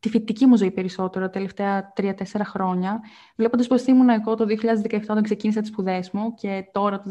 [0.00, 3.00] τη φοιτητική μου ζωή περισσότερο, τα τελευταία τρία-τέσσερα χρόνια,
[3.36, 4.46] βλέποντας πώ ήμουν εγώ το
[4.90, 7.10] 2017 όταν ξεκίνησα τις σπουδές μου και τώρα το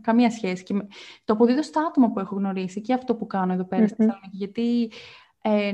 [0.00, 0.62] καμία σχέση.
[0.62, 0.74] Και
[1.24, 3.88] το αποδίδω στα άτομα που έχω γνωρίσει και αυτό που κάνω εδώ πέρα mm-hmm.
[3.88, 4.36] στη Θεσσαλονίκη.
[4.36, 4.90] Γιατί
[5.42, 5.72] ε,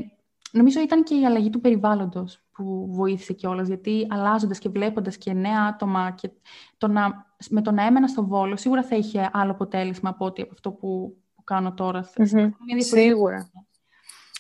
[0.53, 3.69] νομίζω ήταν και η αλλαγή του περιβάλλοντος που βοήθησε κιόλας.
[3.69, 6.31] Γιατί αλλάζοντας και βλέποντας και νέα άτομα και
[6.79, 10.43] το να, με το να έμενα στο βόλο, σίγουρα θα είχε άλλο αποτέλεσμα από, ότι,
[10.43, 12.11] από αυτό που, που κάνω τώρα.
[12.17, 12.51] Mm-hmm.
[12.79, 13.51] Σίγουρα.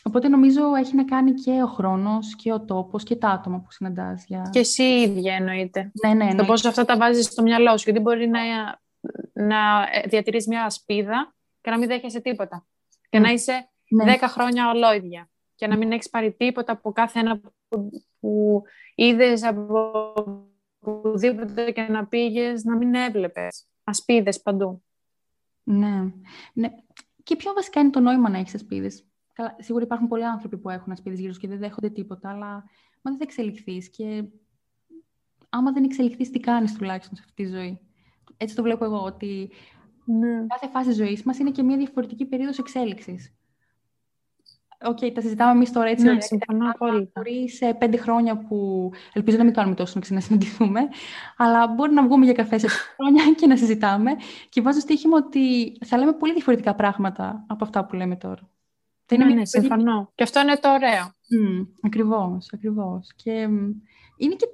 [0.02, 3.70] Οπότε νομίζω έχει να κάνει και ο χρόνος και ο τόπος και τα άτομα που
[3.70, 4.24] συναντάς.
[4.26, 4.48] Για...
[4.52, 5.90] Και εσύ ίδια εννοείται.
[6.06, 6.34] Ναι, ναι, ναι.
[6.34, 7.84] Το πώς αυτά τα βάζεις στο μυαλό σου.
[7.84, 8.40] Γιατί μπορεί να,
[9.32, 9.58] να
[10.08, 12.66] διατηρείς μια ασπίδα και να μην δέχεσαι τίποτα.
[13.10, 14.16] Και να είσαι ναι.
[14.20, 15.30] 10 χρόνια ολόιδια.
[15.54, 17.90] Και να μην έχεις πάρει τίποτα από κάθε ένα που,
[18.20, 18.62] που
[18.94, 19.92] είδες από
[20.80, 23.66] οπουδήποτε και να πήγες, να μην έβλεπες.
[23.84, 24.82] Ασπίδες παντού.
[25.62, 26.12] Ναι.
[26.52, 26.68] ναι.
[27.22, 29.04] Και πιο βασικά είναι το νόημα να έχεις ασπίδες.
[29.40, 32.48] Καλά, σίγουρα υπάρχουν πολλοί άνθρωποι που έχουν ασπίδες γύρω και δεν δέχονται τίποτα, αλλά
[33.02, 33.90] μα δεν θα εξελιχθείς.
[33.90, 34.24] Και
[35.48, 37.80] άμα δεν εξελιχθείς, τι κάνεις τουλάχιστον σε αυτή τη ζωή;
[38.36, 39.50] Έτσι το βλέπω εγώ, ότι
[40.04, 40.46] ναι.
[40.46, 43.34] κάθε φάση ζωής μας είναι και μια διαφορετική περίοδος εξέλιξης.
[44.82, 46.04] OK, okay, τα συζητάμε εμείς τώρα έτσι.
[46.04, 46.70] Ναι, συμφωνώ
[47.14, 50.80] Μπορεί σε πέντε χρόνια που ελπίζω να μην κάνουμε τόσο να ξανασυναντηθούμε,
[51.36, 54.10] αλλά μπορεί να βγούμε για καφέ σε πέντε χρόνια και να συζητάμε.
[54.48, 58.50] Και βάζω στοίχημα ότι θα λέμε πολύ διαφορετικά πράγματα από αυτά που λέμε τώρα.
[59.14, 60.12] Είναι ναι, ναι, συμφωνώ.
[60.14, 61.04] Και αυτό είναι το ωραίο.
[61.04, 63.12] Mm, ακριβώς, ακριβώς.
[63.16, 63.30] Και
[64.16, 64.46] είναι και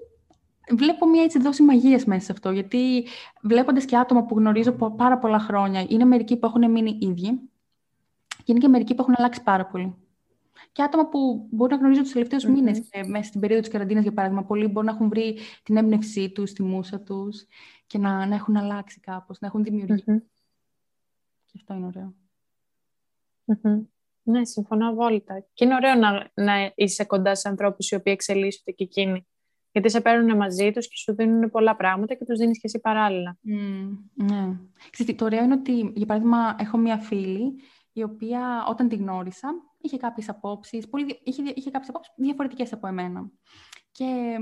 [0.75, 3.07] βλέπω μια έτσι δόση μαγείας μέσα σε αυτό, γιατί
[3.43, 7.41] βλέποντας και άτομα που γνωρίζω από πάρα πολλά χρόνια, είναι μερικοί που έχουν μείνει ίδιοι
[8.37, 9.95] και είναι και μερικοί που έχουν αλλάξει πάρα πολύ.
[10.73, 12.51] Και άτομα που μπορεί να γνωρίζω τους τελευταίους mm-hmm.
[12.51, 14.45] μήνες, μέσα στην περίοδο της καραντίνας, για παράδειγμα.
[14.45, 17.45] Πολλοί μπορεί να έχουν βρει την έμπνευσή τους, τη μουσα τους
[17.87, 20.05] και να, να έχουν αλλάξει κάπως, να έχουν δημιουργήσει.
[20.09, 20.23] Mm-hmm.
[21.45, 22.15] Και αυτό είναι ωραίο.
[23.47, 23.96] Mm-hmm.
[24.29, 25.45] Ναι, συμφωνώ απόλυτα.
[25.53, 29.27] Και είναι ωραίο να, να είσαι κοντά σε ανθρώπους οι οποίοι εξελίσσονται και εκείνοι.
[29.73, 32.81] Γιατί σε παίρνουν μαζί τους και σου δίνουν πολλά πράγματα και τους δίνεις και εσύ
[32.81, 33.39] παράλληλα.
[33.49, 34.59] Mm, ναι.
[34.91, 37.55] Ξέρετε, το ωραίο είναι ότι, για παράδειγμα, έχω μία φίλη
[37.93, 39.49] η οποία όταν τη γνώρισα
[39.81, 40.87] είχε κάποιες απόψεις,
[41.25, 43.31] είχε, είχε κάποιες απόψεις διαφορετικές από εμένα.
[43.93, 44.39] Και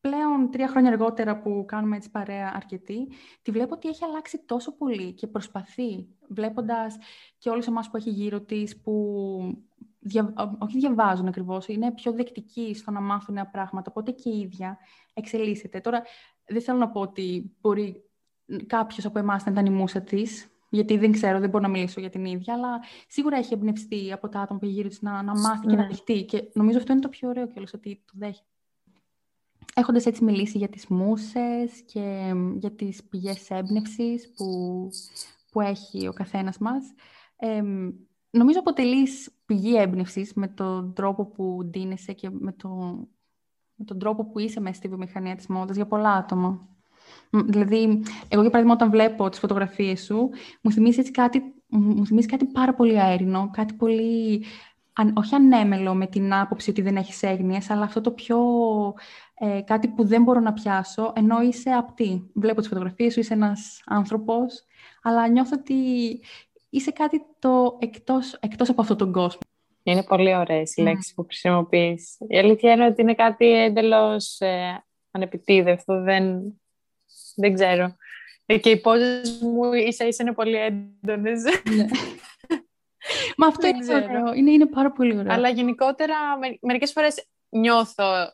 [0.00, 3.08] πλέον τρία χρόνια αργότερα που κάνουμε έτσι παρέα αρκετή,
[3.42, 6.96] τη βλέπω ότι έχει αλλάξει τόσο πολύ και προσπαθεί, βλέποντας
[7.38, 8.94] και όλους εμάς που έχει γύρω της, που
[9.98, 14.38] δια, όχι διαβάζουν ακριβώς, είναι πιο δεκτικοί στο να μάθουν νέα πράγματα, οπότε και η
[14.38, 14.78] ίδια
[15.14, 15.80] εξελίσσεται.
[15.80, 16.02] Τώρα,
[16.46, 18.02] δεν θέλω να πω ότι μπορεί
[18.66, 22.00] κάποιος από εμάς να ήταν η μουσα της, γιατί δεν ξέρω, δεν μπορώ να μιλήσω
[22.00, 25.38] για την ίδια, αλλά σίγουρα έχει εμπνευστεί από τα άτομα που γύρω της να, να
[25.38, 25.88] μάθει και να ναι.
[25.88, 26.24] δεχτεί.
[26.24, 28.47] Και νομίζω αυτό είναι το πιο ωραίο κιόλας, ότι το δέχεται
[29.78, 34.88] έχοντας έτσι μιλήσει για τις μουσες και για τις πηγές έμπνευσης που,
[35.50, 36.84] που έχει ο καθένας μας,
[37.36, 37.62] ε,
[38.30, 42.68] νομίζω αποτελείς πηγή έμπνευσης με τον τρόπο που ντύνεσαι και με, το,
[43.74, 46.68] με τον τρόπο που είσαι μέσα στη βιομηχανία της μόδας για πολλά άτομα.
[47.30, 52.26] Δηλαδή, εγώ για παράδειγμα όταν βλέπω τις φωτογραφίες σου, μου θυμίζει έτσι κάτι, μου θυμίζει
[52.26, 54.44] κάτι πάρα πολύ αέρινο, κάτι πολύ,
[55.14, 58.38] όχι ανέμελο με την άποψη ότι δεν έχεις έγνοιες, αλλά αυτό το πιο
[59.38, 62.30] ε, κάτι που δεν μπορώ να πιάσω, ενώ είσαι απτή.
[62.34, 64.64] Βλέπω τις φωτογραφίες σου, είσαι ένας άνθρωπος,
[65.02, 65.74] αλλά νιώθω ότι
[66.70, 69.40] είσαι κάτι το εκτός, εκτός από αυτόν τον κόσμο.
[69.82, 72.16] Είναι πολύ ωραίες οι λέξεις που χρησιμοποιείς.
[72.28, 76.40] Η αλήθεια είναι ότι είναι κάτι εντελώς ε, ανεπιτίδευτο, δεν,
[77.36, 77.96] δεν ξέρω.
[78.46, 81.42] Ε, και οι πόζες μου ίσα ίσα είναι πολύ έντονες.
[83.38, 83.46] Ναι.
[83.46, 84.34] Μα αυτό είναι ωραίο.
[84.34, 85.32] Είναι, είναι πάρα πολύ ωραίο.
[85.32, 86.14] Αλλά γενικότερα
[86.60, 88.32] μερικές φορές νιώθω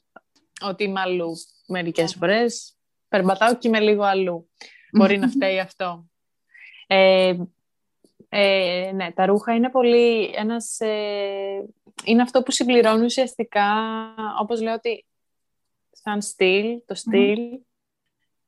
[0.62, 1.32] ότι είμαι αλλού
[1.66, 2.76] μερικές φορές.
[3.08, 4.50] Περπατάω και είμαι λίγο αλλού.
[4.92, 6.06] Μπορεί να φταίει αυτό.
[6.86, 7.36] Ε,
[8.28, 10.80] ε, ναι, τα ρούχα είναι πολύ ένας...
[10.80, 11.64] Ε,
[12.04, 13.66] είναι αυτό που συμπληρώνει ουσιαστικά,
[14.40, 15.06] όπως λέω ότι
[15.90, 17.38] σαν στυλ, το στυλ,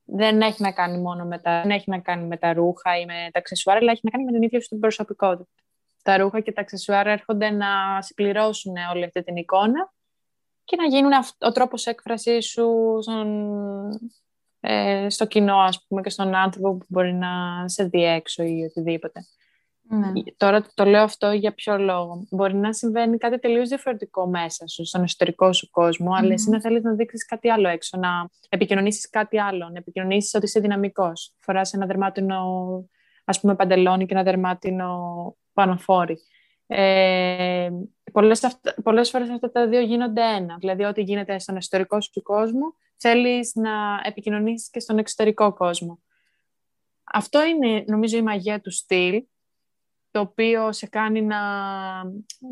[0.03, 3.05] δεν έχει να κάνει μόνο με τα, δεν έχει να κάνει με τα ρούχα ή
[3.05, 5.49] με τα αξεσουάρ, αλλά έχει να κάνει με την ίδια σου την προσωπικότητα.
[6.07, 9.93] Τα ρούχα και τα αξεσουάρ έρχονται να συμπληρώσουν όλη αυτή την εικόνα
[10.63, 13.29] και να γίνουν ο τρόπος έκφρασής σου στον,
[14.59, 17.27] ε, στο κοινό, ας πούμε, και στον άνθρωπο που μπορεί να
[17.67, 19.19] σε δει έξω ή οτιδήποτε.
[19.81, 20.11] Ναι.
[20.37, 22.27] Τώρα το λέω αυτό για ποιο λόγο.
[22.29, 26.61] Μπορεί να συμβαίνει κάτι τελείως διαφορετικό μέσα σου, στον εσωτερικό σου κόσμο, αλλά εσύ να
[26.61, 31.33] θέλεις να δείξεις κάτι άλλο έξω, να επικοινωνήσεις κάτι άλλο, να επικοινωνήσεις ότι είσαι δυναμικός.
[31.39, 32.43] Φοράς ένα δερμάτινο,
[33.25, 36.17] ας πούμε, παντελόνι και ένα δερμάτινο πανοφόρι.
[36.67, 37.69] Ε,
[38.11, 40.57] πολλές, πολλές φορές αυτά τα δύο γίνονται ένα.
[40.59, 45.99] Δηλαδή, ό,τι γίνεται στον εσωτερικό σου κόσμο, θέλεις να επικοινωνήσεις και στον εξωτερικό κόσμο.
[47.03, 49.23] Αυτό είναι, νομίζω, η μαγεία του στυλ,
[50.11, 51.39] το οποίο σε κάνει να,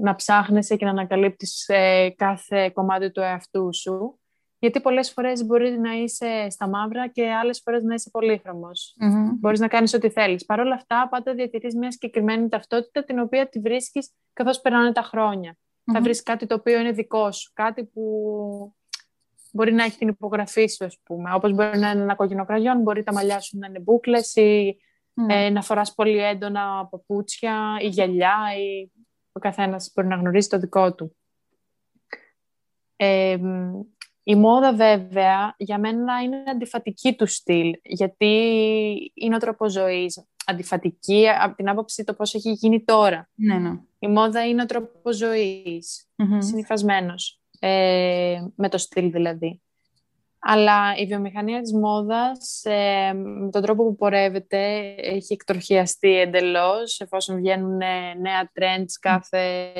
[0.01, 4.19] να ψάχνεσαι και να ανακαλύπτεις ε, κάθε κομμάτι του εαυτού σου.
[4.59, 8.95] Γιατί πολλές φορές μπορεί να είσαι στα μαύρα και άλλες φορές να είσαι πολύχρωμος.
[9.01, 9.37] Mm-hmm.
[9.39, 10.45] Μπορείς να κάνεις ό,τι θέλεις.
[10.45, 15.01] Παρ' όλα αυτά, πάντα διατηρείς μια συγκεκριμένη ταυτότητα, την οποία τη βρίσκεις καθώς περνάνε τα
[15.01, 15.57] χρόνια.
[15.93, 18.01] Θα βρεις κάτι το οποίο είναι δικό σου, κάτι που
[19.51, 21.33] μπορεί να έχει την υπογραφή σου, ας πούμε.
[21.33, 24.77] Όπως μπορεί να είναι ένα κόκκινο κραγιόν, μπορεί τα μαλλιά σου να είναι μπούκλες ή
[25.27, 28.91] ε, να φοράς πολύ έντονα παπούτσια ή γυαλιά ή
[29.31, 31.15] ο καθένας μπορεί να γνωρίζει το δικό του.
[32.95, 33.37] Ε,
[34.27, 38.25] η μόδα βέβαια για μένα είναι αντιφατική του στυλ γιατί
[39.13, 40.25] είναι ο τρόπος ζωής.
[40.45, 43.29] Αντιφατική από την άποψη το πώς έχει γίνει τώρα.
[43.35, 43.79] Ναι, ναι.
[43.99, 46.09] Η μόδα είναι ο τρόπος ζωής,
[47.59, 49.61] ε, με το στυλ δηλαδή.
[50.39, 57.35] Αλλά η βιομηχανία της μόδας, ε, με τον τρόπο που πορεύεται, έχει εκτροχιαστεί εντελώς, εφόσον
[57.35, 57.77] βγαίνουν
[58.17, 59.71] νέα trends κάθε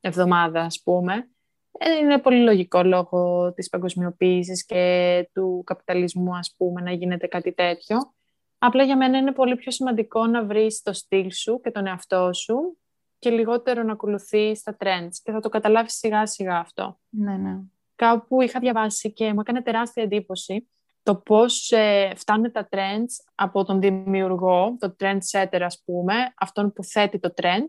[0.00, 1.28] εβδομάδα, ας πούμε.
[1.82, 7.52] Ε, είναι πολύ λογικό λόγω της παγκοσμιοποίησης και του καπιταλισμού, ας πούμε, να γίνεται κάτι
[7.52, 8.14] τέτοιο.
[8.58, 12.32] Απλά για μένα είναι πολύ πιο σημαντικό να βρεις το στυλ σου και τον εαυτό
[12.32, 12.78] σου
[13.18, 15.12] και λιγότερο να ακολουθείς τα trends.
[15.22, 17.00] Και θα το καταλάβεις σιγά σιγά αυτό.
[17.08, 17.58] Ναι, ναι
[18.00, 20.68] κάπου είχα διαβάσει και μου έκανε τεράστια εντύπωση
[21.02, 26.72] το πώς ε, φτάνουν τα trends από τον δημιουργό, το trend setter ας πούμε, αυτόν
[26.72, 27.68] που θέτει το trend,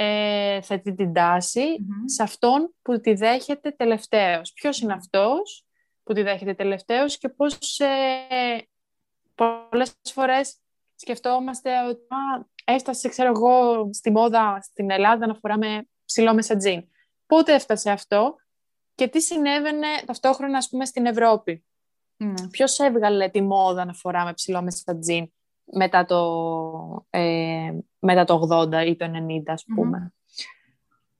[0.00, 4.52] ε, θέτει την ταση σε αυτόν που τη δέχεται τελευταίος.
[4.52, 5.64] Ποιος είναι αυτός
[6.02, 8.68] που τη δέχεται τελευταίος και πώς ε,
[9.34, 10.56] πολλές φορές
[10.94, 12.00] σκεφτόμαστε ότι
[12.64, 16.88] έφτασε, ξέρω εγώ, στη μόδα στην Ελλάδα να φοράμε ψηλό μέσα τζιν.
[17.26, 18.36] Πότε έφτασε αυτό,
[18.94, 21.62] και τι συνέβαινε ταυτόχρονα, ας πούμε, στην Ευρώπη;
[22.20, 22.34] Mm.
[22.50, 25.32] Ποιος έβγαλε τη μόδα να φοράμε ψηλό μέσα τζιν;
[25.72, 30.12] Μετά το, ε, μετά το 80 ή το 90, ας πούμε.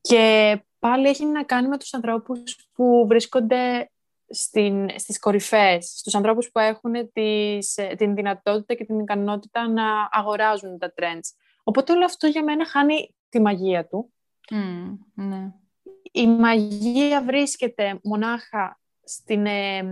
[0.00, 3.90] Και πάλι έχει να κάνει με τους ανθρώπους που βρίσκονται
[4.28, 10.78] στην, στις κορυφές, στους ανθρώπους που έχουν τις, την δυνατότητα και την ικανότητα να αγοράζουν
[10.78, 11.34] τα trends.
[11.62, 14.12] Οπότε όλο αυτό για μένα χάνει τη μαγεία του.
[14.50, 15.52] Mm, ναι
[16.12, 19.82] η μαγεία βρίσκεται μονάχα στην, ε,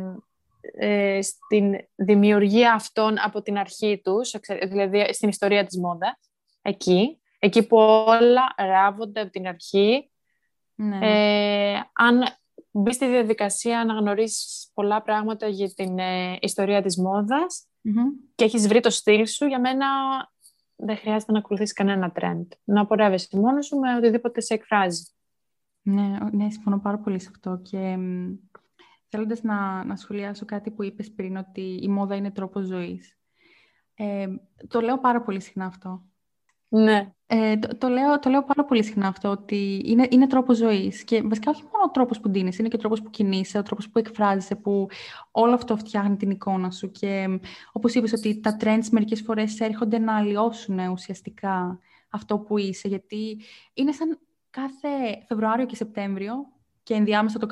[0.74, 4.34] ε, στην δημιουργία αυτών από την αρχή τους,
[4.68, 6.18] δηλαδή στην ιστορία της μόδας,
[6.62, 10.10] εκεί, εκεί που όλα ράβονται από την αρχή.
[10.74, 10.98] Ναι.
[11.02, 12.22] Ε, αν
[12.70, 15.98] μπεις στη διαδικασία να γνωρίσεις πολλά πράγματα για την
[16.40, 17.66] ιστορία της μοδας
[18.34, 19.86] και έχεις βρει το στυλ σου, για μένα
[20.76, 22.46] δεν χρειάζεται να ακολουθείς κανένα trend.
[22.64, 25.10] Να πορεύεσαι μόνος σου με οτιδήποτε σε εκφράζει.
[25.82, 27.98] Ναι, ναι, συμφωνώ πάρα πολύ σε αυτό και
[29.09, 33.16] θέλοντας να, να σχολιάσω κάτι που είπες πριν, ότι η μόδα είναι τρόπος ζωής.
[33.94, 34.26] Ε,
[34.68, 36.04] το λέω πάρα πολύ συχνά αυτό.
[36.68, 37.11] Ναι.
[37.26, 41.04] Ε, το, το, λέω, το λέω πάρα πολύ συχνά αυτό, ότι είναι, είναι τρόπος ζωής.
[41.04, 43.62] Και βασικά όχι μόνο ο τρόπος που ντύνεσαι, είναι και ο τρόπος που κινείσαι, ο
[43.62, 44.88] τρόπος που εκφράζεσαι, που
[45.30, 46.90] όλο αυτό φτιάχνει την εικόνα σου.
[46.90, 47.40] Και
[47.72, 51.78] όπως είπες ότι τα trends μερικές φορές έρχονται να αλλοιώσουν ουσιαστικά
[52.11, 53.40] αυτό που είσαι, γιατί
[53.74, 54.18] είναι σαν
[54.50, 54.88] κάθε
[55.26, 56.34] Φεβρουάριο και Σεπτέμβριο
[56.82, 57.46] και ενδιάμεσα το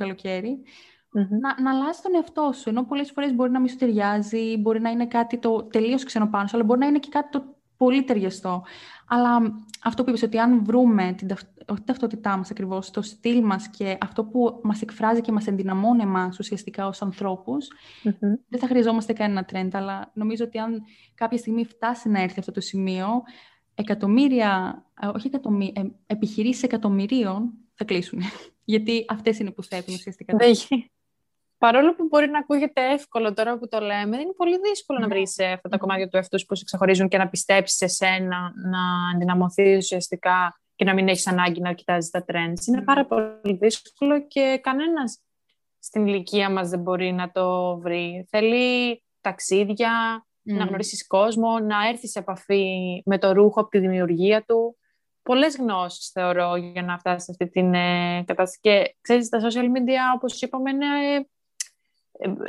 [1.14, 2.68] καλοκαιρι να, να αλλάζει τον εαυτό σου.
[2.68, 6.26] Ενώ πολλές φορές μπορεί να μην σου ταιριάζει, μπορεί να είναι κάτι το τελείως ξένο
[6.26, 8.62] πάνω σου, αλλά μπορεί να είναι και κάτι το πολύ ταιριαστό.
[9.08, 9.54] Αλλά
[9.84, 11.28] αυτό που είπες, ότι αν βρούμε την
[11.84, 16.38] ταυτότητά μας ακριβώς, το στυλ μας και αυτό που μας εκφράζει και μας ενδυναμώνει εμάς
[16.38, 17.68] ουσιαστικά ως ανθρώπους,
[18.48, 20.82] δεν θα χρειαζόμαστε κανένα trend, αλλά νομίζω ότι αν
[21.14, 23.06] κάποια στιγμή φτάσει να έρθει αυτό το σημείο,
[23.74, 28.20] εκατομμύρια, ε, όχι εκατομμύρια, ε, επιχειρήσεις εκατομμυρίων θα κλείσουν.
[28.64, 30.36] Γιατί αυτές είναι που θέτουν ουσιαστικά.
[31.58, 35.14] Παρόλο που μπορεί να ακούγεται εύκολο τώρα που το λέμε, είναι πολύ δύσκολο να ναι.
[35.14, 38.52] βρεις ε, αυτά τα κομμάτια του εαυτούς που σε ξεχωρίζουν και να πιστέψεις σε σένα,
[38.70, 38.78] να
[39.12, 42.66] ενδυναμωθείς ουσιαστικά και να μην έχεις ανάγκη να κοιτάζεις τα trends.
[42.66, 45.22] Είναι πάρα πολύ δύσκολο και κανένας
[45.78, 48.26] στην ηλικία μας δεν μπορεί να το βρει.
[48.30, 54.44] Θέλει ταξίδια, να γνωρίσεις κόσμο, να έρθεις σε επαφή με το ρούχο από τη δημιουργία
[54.44, 54.78] του.
[55.22, 58.58] Πολλές γνώσεις θεωρώ για να φτάσεις σε αυτή την ε, κατάσταση.
[58.60, 60.86] Και ξέρεις, τα social media, όπως είπαμε, είναι
[61.16, 61.20] ε,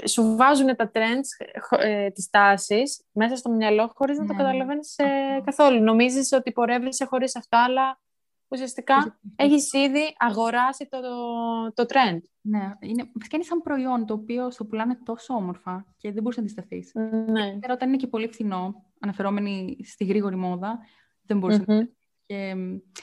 [0.07, 4.43] σου βάζουν τα trends, ε, τις τάσεις μέσα στο μυαλό χωρίς να το ναι.
[4.43, 5.83] καταλαβαίνεις ε, καθόλου.
[5.83, 7.99] Νομίζεις ότι πορεύεσαι χωρίς αυτά, αλλά
[8.47, 12.19] ουσιαστικά έχεις ήδη αγοράσει το, το, το trend.
[12.41, 16.37] Ναι, είναι, βασικά είναι σαν προϊόν το οποίο στο πουλάνε τόσο όμορφα και δεν μπορείς
[16.37, 16.91] να αντισταθείς.
[17.27, 17.51] Ναι.
[17.51, 20.79] Και όταν είναι και πολύ φθηνό, αναφερόμενοι στη γρήγορη μόδα,
[21.21, 21.67] δεν μπορείς mm-hmm.
[21.67, 21.89] να
[22.25, 22.55] και,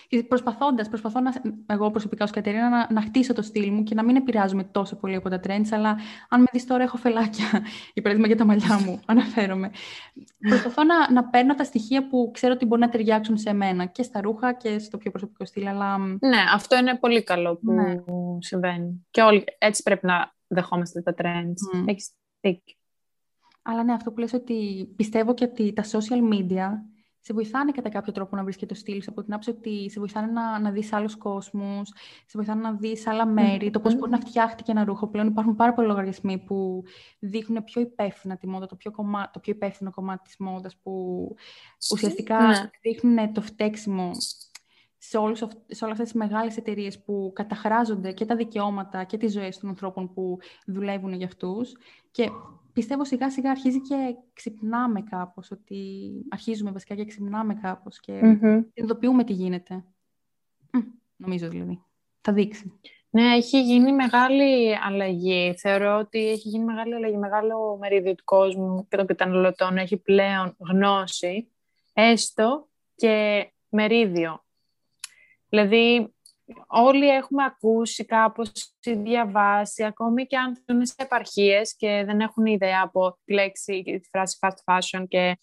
[0.09, 1.33] και προσπαθώντας, προσπαθώ να,
[1.67, 4.97] εγώ προσωπικά ως Κατερίνα να, να χτίσω το στυλ μου και να μην επηρεάζομαι τόσο
[4.97, 5.97] πολύ από τα trends, αλλά
[6.29, 7.47] αν με δεις τώρα έχω φελάκια,
[7.95, 9.71] για παράδειγμα για τα μαλλιά μου, αναφέρομαι.
[10.49, 14.03] Προσπαθώ να, να παίρνω τα στοιχεία που ξέρω ότι μπορεί να ταιριάξουν σε μένα και
[14.03, 15.99] στα ρούχα και στο πιο προσωπικό στυλ, αλλά...
[15.99, 17.95] Ναι, αυτό είναι πολύ καλό που ναι.
[18.39, 19.07] συμβαίνει.
[19.11, 21.77] Και όλοι έτσι πρέπει να δεχόμαστε τα trends.
[21.77, 21.85] Mm.
[21.87, 22.11] Έχεις
[23.63, 26.69] Αλλά ναι, αυτό που λες ότι πιστεύω και ότι τα social media
[27.25, 29.99] σε βοηθάνε κατά κάποιο τρόπο να βρει και το στυλ από την άποψη ότι σε
[29.99, 31.89] βοηθάνε να, να δεις άλλους κόσμους,
[32.27, 35.09] σε βοηθάνε να δεις άλλα μέρη, το πώς μπορεί να φτιάχτηκε ένα ρούχο.
[35.09, 36.85] Πλέον υπάρχουν πάρα πολλοί λογαριασμοί που
[37.19, 41.35] δείχνουν πιο υπεύθυνα τη μόδα, το πιο, κομμά, το πιο υπεύθυνο κομμάτι της μόδας, που
[41.93, 42.71] ουσιαστικά ναι.
[42.81, 44.11] δείχνουν το φταίξιμο
[44.99, 49.33] σε, όλους, σε όλες αυτές τις μεγάλες εταιρείες που καταχράζονται και τα δικαιώματα και τις
[49.33, 51.77] ζωές των ανθρώπων που δουλεύουν για αυτούς
[52.11, 52.31] και
[52.73, 59.25] πιστεύω σιγά σιγά αρχίζει και ξυπνάμε κάπως, ότι αρχίζουμε βασικά και ξυπνάμε κάπως και mm
[59.25, 59.85] τι γίνεται.
[61.17, 61.83] νομίζω δηλαδή.
[62.21, 62.73] Θα δείξει.
[63.11, 65.55] Ναι, έχει γίνει μεγάλη αλλαγή.
[65.59, 67.17] Θεωρώ ότι έχει γίνει μεγάλη αλλαγή.
[67.17, 71.49] Μεγάλο μερίδιο του κόσμου και των καταναλωτών έχει πλέον γνώση,
[71.93, 74.45] έστω και μερίδιο.
[75.49, 76.15] Δηλαδή,
[76.67, 82.47] όλοι έχουμε ακούσει κάπως ή διαβάσει, ακόμη και αν ζουν σε επαρχίες και δεν έχουν
[82.47, 85.39] ιδέα από τη λέξη, τη φράση fast fashion και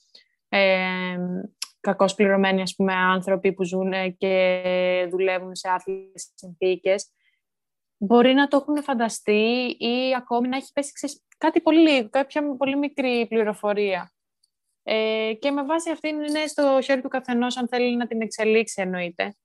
[0.49, 1.17] ε,
[1.79, 7.11] κακώς πληρωμένοι ας πούμε, άνθρωποι που ζουν και δουλεύουν σε άθλιες συνθήκες,
[7.97, 12.55] μπορεί να το έχουν φανταστεί ή ακόμη να έχει πέσει ξέρεις, κάτι πολύ λίγο, κάποια
[12.57, 14.13] πολύ μικρή πληροφορία.
[14.83, 18.81] Ε, και με βάση αυτή είναι στο χέρι του καθενός αν θέλει να την εξελίξει
[18.81, 19.35] εννοείται.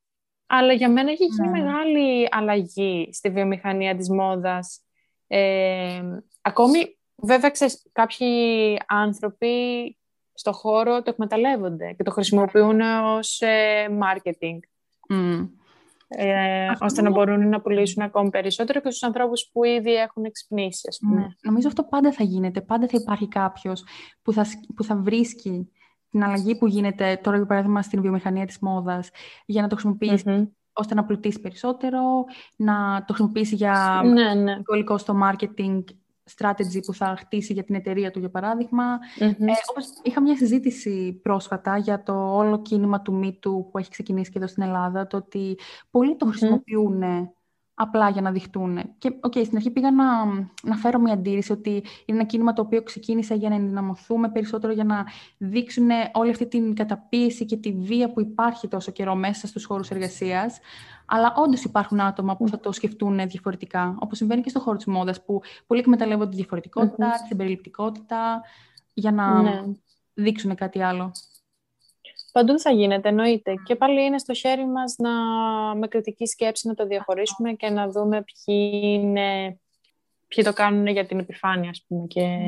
[0.47, 1.62] Αλλά για μένα έχει γίνει ναι.
[1.62, 4.80] μεγάλη αλλαγή στη βιομηχανία της μόδας.
[5.26, 6.03] Ε,
[6.42, 9.97] ακόμη, βέβαια, ξέρεις, κάποιοι άνθρωποι
[10.34, 14.59] στο χώρο το εκμεταλλεύονται και το χρησιμοποιούν ως ε, marketing.
[16.09, 20.86] Ε, ώστε να μπορούν να πουλήσουν ακόμη περισσότερο και στους ανθρώπους που ήδη έχουν εξυπνήσει,
[20.88, 21.20] ας πούμε.
[21.20, 21.26] Ναι.
[21.42, 22.61] Νομίζω αυτό πάντα θα γίνεται.
[22.61, 23.84] Πάντα θα υπάρχει κάποιος
[24.22, 25.70] που θα, που θα βρίσκει
[26.14, 29.10] την αλλαγή που γίνεται τώρα, για παράδειγμα, στην βιομηχανία της μόδας,
[29.46, 32.00] για να το χρησιμοποιήσει ώστε να πλουτίσει περισσότερο,
[32.56, 34.56] να το χρησιμοποιήσει για ναι, ναι.
[34.74, 35.82] υλικό στο marketing
[36.36, 38.84] strategy που θα χτίσει για την εταιρεία του, για παράδειγμα.
[39.18, 39.26] Ε,
[39.70, 44.38] όπως είχα μια συζήτηση πρόσφατα για το όλο κίνημα του MeToo που έχει ξεκινήσει και
[44.38, 45.58] εδώ στην Ελλάδα, το ότι
[45.90, 47.02] πολλοί το χρησιμοποιούν
[47.74, 48.94] απλά για να δειχτούν.
[48.98, 50.24] Και okay, στην αρχή πήγα να,
[50.62, 54.72] να φέρω μια αντίρρηση ότι είναι ένα κίνημα το οποίο ξεκίνησε για να ενδυναμωθούμε περισσότερο,
[54.72, 55.04] για να
[55.38, 59.90] δείξουν όλη αυτή την καταπίεση και τη βία που υπάρχει τόσο καιρό μέσα στους χώρους
[59.90, 60.58] εργασίας.
[61.06, 64.86] Αλλά όντως υπάρχουν άτομα που θα το σκεφτούν διαφορετικά, όπως συμβαίνει και στον χώρο της
[64.86, 67.28] μόδας, που πολλοί εκμεταλλεύονται τη διαφορετικότητα, mm-hmm.
[67.28, 68.42] την περιληπτικότητα,
[68.92, 69.62] για να ναι.
[70.14, 71.12] δείξουν κάτι άλλο.
[72.35, 73.55] Παντού θα γίνεται, εννοείται.
[73.64, 75.11] Και πάλι είναι στο χέρι μας να,
[75.74, 79.59] με κριτική σκέψη να το διαχωρίσουμε και να δούμε ποιοι, είναι,
[80.28, 82.47] ποιοι το κάνουν για την επιφάνεια, ας πούμε, και ναι.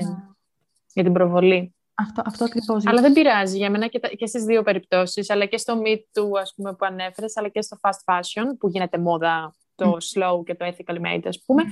[0.92, 1.74] για την προβολή.
[1.94, 2.86] Αυτό, αυτό ακριβώς.
[2.86, 6.40] Αλλά δεν πειράζει για μένα και, και στις δύο περιπτώσεις, αλλά και στο Me Too,
[6.40, 10.54] ας πούμε, που ανέφερες, αλλά και στο fast fashion, που γίνεται μόδα το slow και
[10.54, 11.62] το ethical made, ας πούμε.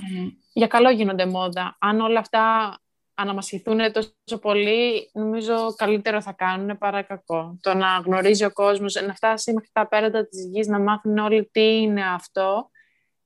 [0.53, 1.77] Για καλό γίνονται μόδα.
[1.79, 2.75] Αν όλα αυτά
[3.15, 7.57] αναμασχηθούν τόσο πολύ, νομίζω καλύτερο θα κάνουν παρά κακό.
[7.61, 11.49] Το να γνωρίζει ο κόσμος, να φτάσει μέχρι τα πέρατα της γης, να μάθουν όλοι
[11.51, 12.69] τι είναι αυτό.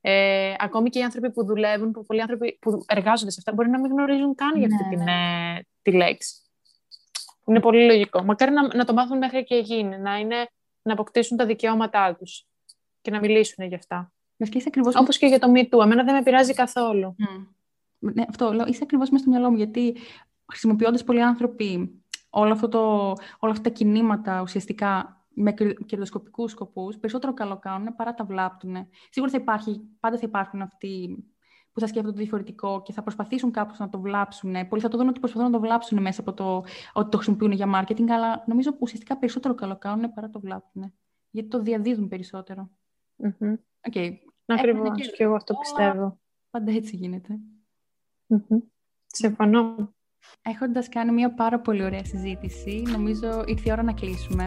[0.00, 3.68] Ε, ακόμη και οι άνθρωποι που δουλεύουν, που πολλοί άνθρωποι που εργάζονται σε αυτά, μπορεί
[3.68, 5.54] να μην γνωρίζουν καν για αυτή ναι, την, ναι.
[5.56, 6.34] Ε, τη λέξη.
[7.46, 8.22] Είναι πολύ λογικό.
[8.22, 10.48] Μακάρι να, να το μάθουν μέχρι και γίνει, να, είναι,
[10.82, 12.46] να αποκτήσουν τα δικαιώματά τους
[13.00, 14.12] και να μιλήσουν για αυτά.
[14.94, 17.16] Όπως και για το Me Εμένα δεν με πειράζει καθόλου.
[18.00, 19.96] Ναι, αυτό λέω, είσαι ακριβώς μέσα στο μυαλό μου, γιατί
[20.46, 23.06] χρησιμοποιώντας πολλοί άνθρωποι όλο αυτό το,
[23.38, 25.52] όλα αυτά τα κινήματα ουσιαστικά με
[25.86, 28.76] κερδοσκοπικούς σκοπούς, περισσότερο καλό κάνουν παρά τα βλάπτουν.
[29.10, 31.24] Σίγουρα θα υπάρχει, πάντα θα υπάρχουν αυτοί
[31.72, 34.68] που θα σκέφτονται το διαφορετικό και θα προσπαθήσουν κάπως να το βλάψουν.
[34.68, 37.52] Πολλοί θα το δουν ότι προσπαθούν να το βλάψουν μέσα από το ότι το χρησιμοποιούν
[37.52, 40.94] για marketing, αλλά νομίζω ουσιαστικά περισσότερο καλό κάνουν παρά το βλάπτουν.
[41.30, 42.70] Γιατί το διαδίδουν περισσότερο.
[43.22, 43.54] Mm-hmm.
[43.90, 44.10] Okay.
[44.46, 45.10] Ακριβώς.
[45.10, 46.20] Και εγώ αυτό πιστεύω.
[46.50, 47.38] Πάντα έτσι γίνεται.
[48.30, 48.58] Mm-hmm.
[49.06, 49.94] Συμφωνώ.
[50.42, 54.44] Έχοντας κάνει μια πάρα πολύ ωραία συζήτηση, νομίζω ήρθε η ώρα να κλείσουμε.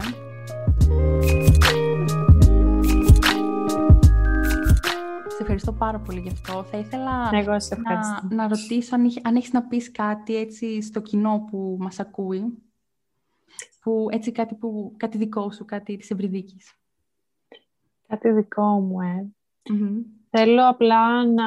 [5.28, 6.64] Σε ευχαριστώ πάρα πολύ γι' αυτό.
[6.64, 8.26] Θα ήθελα Εγώ σε ευχαριστώ.
[8.28, 12.58] να, να ρωτήσω αν, αν έχεις να πεις κάτι έτσι στο κοινό που μας ακούει.
[13.80, 16.72] Που, έτσι κάτι, που, κάτι δικό σου, κάτι της Ευρυδίκης.
[18.08, 19.26] Κάτι δικό μου, ε.
[20.30, 21.44] Θέλω απλά να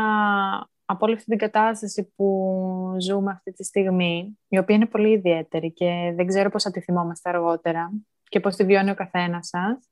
[0.89, 5.73] από όλη αυτή την κατάσταση που ζούμε αυτή τη στιγμή, η οποία είναι πολύ ιδιαίτερη
[5.73, 7.91] και δεν ξέρω πώς θα τη θυμόμαστε αργότερα
[8.29, 9.89] και πώς τη βιώνει ο καθένας σας,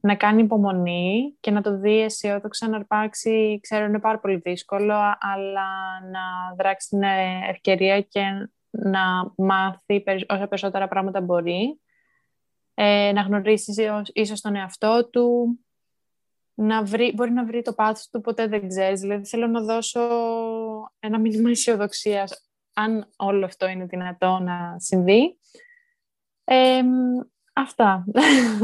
[0.00, 4.94] να κάνει υπομονή και να το δει αισιόδοξα να αρπάξει, ξέρω είναι πάρα πολύ δύσκολο,
[5.18, 5.68] αλλά
[6.12, 7.02] να δράξει την
[7.48, 8.22] ευκαιρία και
[8.70, 11.80] να μάθει όσα περισσότερα πράγματα μπορεί,
[12.74, 15.58] ε, να γνωρίσει ίσως τον εαυτό του,
[16.54, 19.00] να βρει, μπορεί να βρει το πάθος του, ποτέ δεν ξέρεις.
[19.00, 20.00] Δηλαδή θέλω να δώσω
[20.98, 25.38] ένα μήνυμα αισιοδοξίας αν όλο αυτό είναι δυνατό να συμβεί.
[27.52, 28.04] αυτά.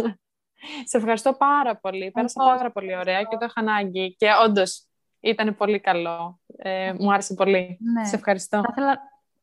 [0.84, 2.10] Σε ευχαριστώ πάρα πολύ.
[2.10, 4.16] Πέρασα πάρα πολύ ωραία και το είχα ανάγκη.
[4.16, 4.84] Και όντως
[5.20, 6.40] ήταν πολύ καλό.
[6.56, 7.78] Ε, μου άρεσε πολύ.
[7.80, 8.04] Ναι.
[8.04, 8.62] Σε ευχαριστώ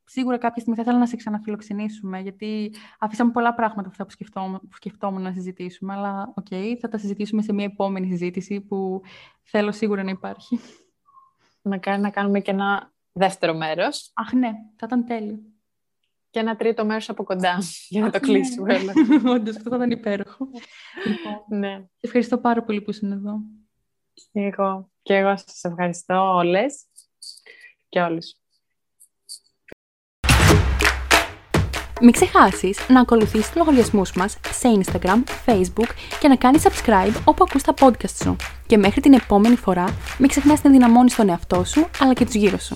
[0.10, 4.60] σίγουρα κάποια στιγμή θα ήθελα να σε ξαναφιλοξενήσουμε, γιατί αφήσαμε πολλά πράγματα αυτά που σκεφτόμουν,
[4.60, 9.02] που σκεφτόμουν να συζητήσουμε, αλλά OK, okay, θα τα συζητήσουμε σε μια επόμενη συζήτηση που
[9.44, 10.60] θέλω σίγουρα να υπάρχει.
[11.62, 14.12] Να, κάνει, να κάνουμε και ένα δεύτερο μέρος.
[14.14, 15.40] Αχ, ναι, θα ήταν τέλειο.
[16.30, 17.58] Και ένα τρίτο μέρος από κοντά,
[17.90, 18.28] για να το ναι.
[18.28, 18.78] κλείσουμε.
[18.78, 18.92] Ναι.
[19.32, 20.50] Όντως, αυτό θα ήταν υπέροχο.
[21.06, 21.86] λοιπόν, ναι.
[22.00, 23.40] Ευχαριστώ πάρα πολύ που ήσουν εδώ.
[24.14, 24.92] Και εγώ.
[25.02, 26.86] Και εγώ σας ευχαριστώ όλες
[27.90, 28.36] και όλους.
[32.02, 35.90] Μην ξεχάσεις να ακολουθήσεις τους λογαριασμούς μας σε Instagram, Facebook
[36.20, 38.36] και να κάνεις subscribe όπου ακούς τα podcast σου.
[38.66, 39.86] Και μέχρι την επόμενη φορά,
[40.18, 42.74] μην ξεχνάς να δυναμώνεις τον εαυτό σου αλλά και τους γύρω σου.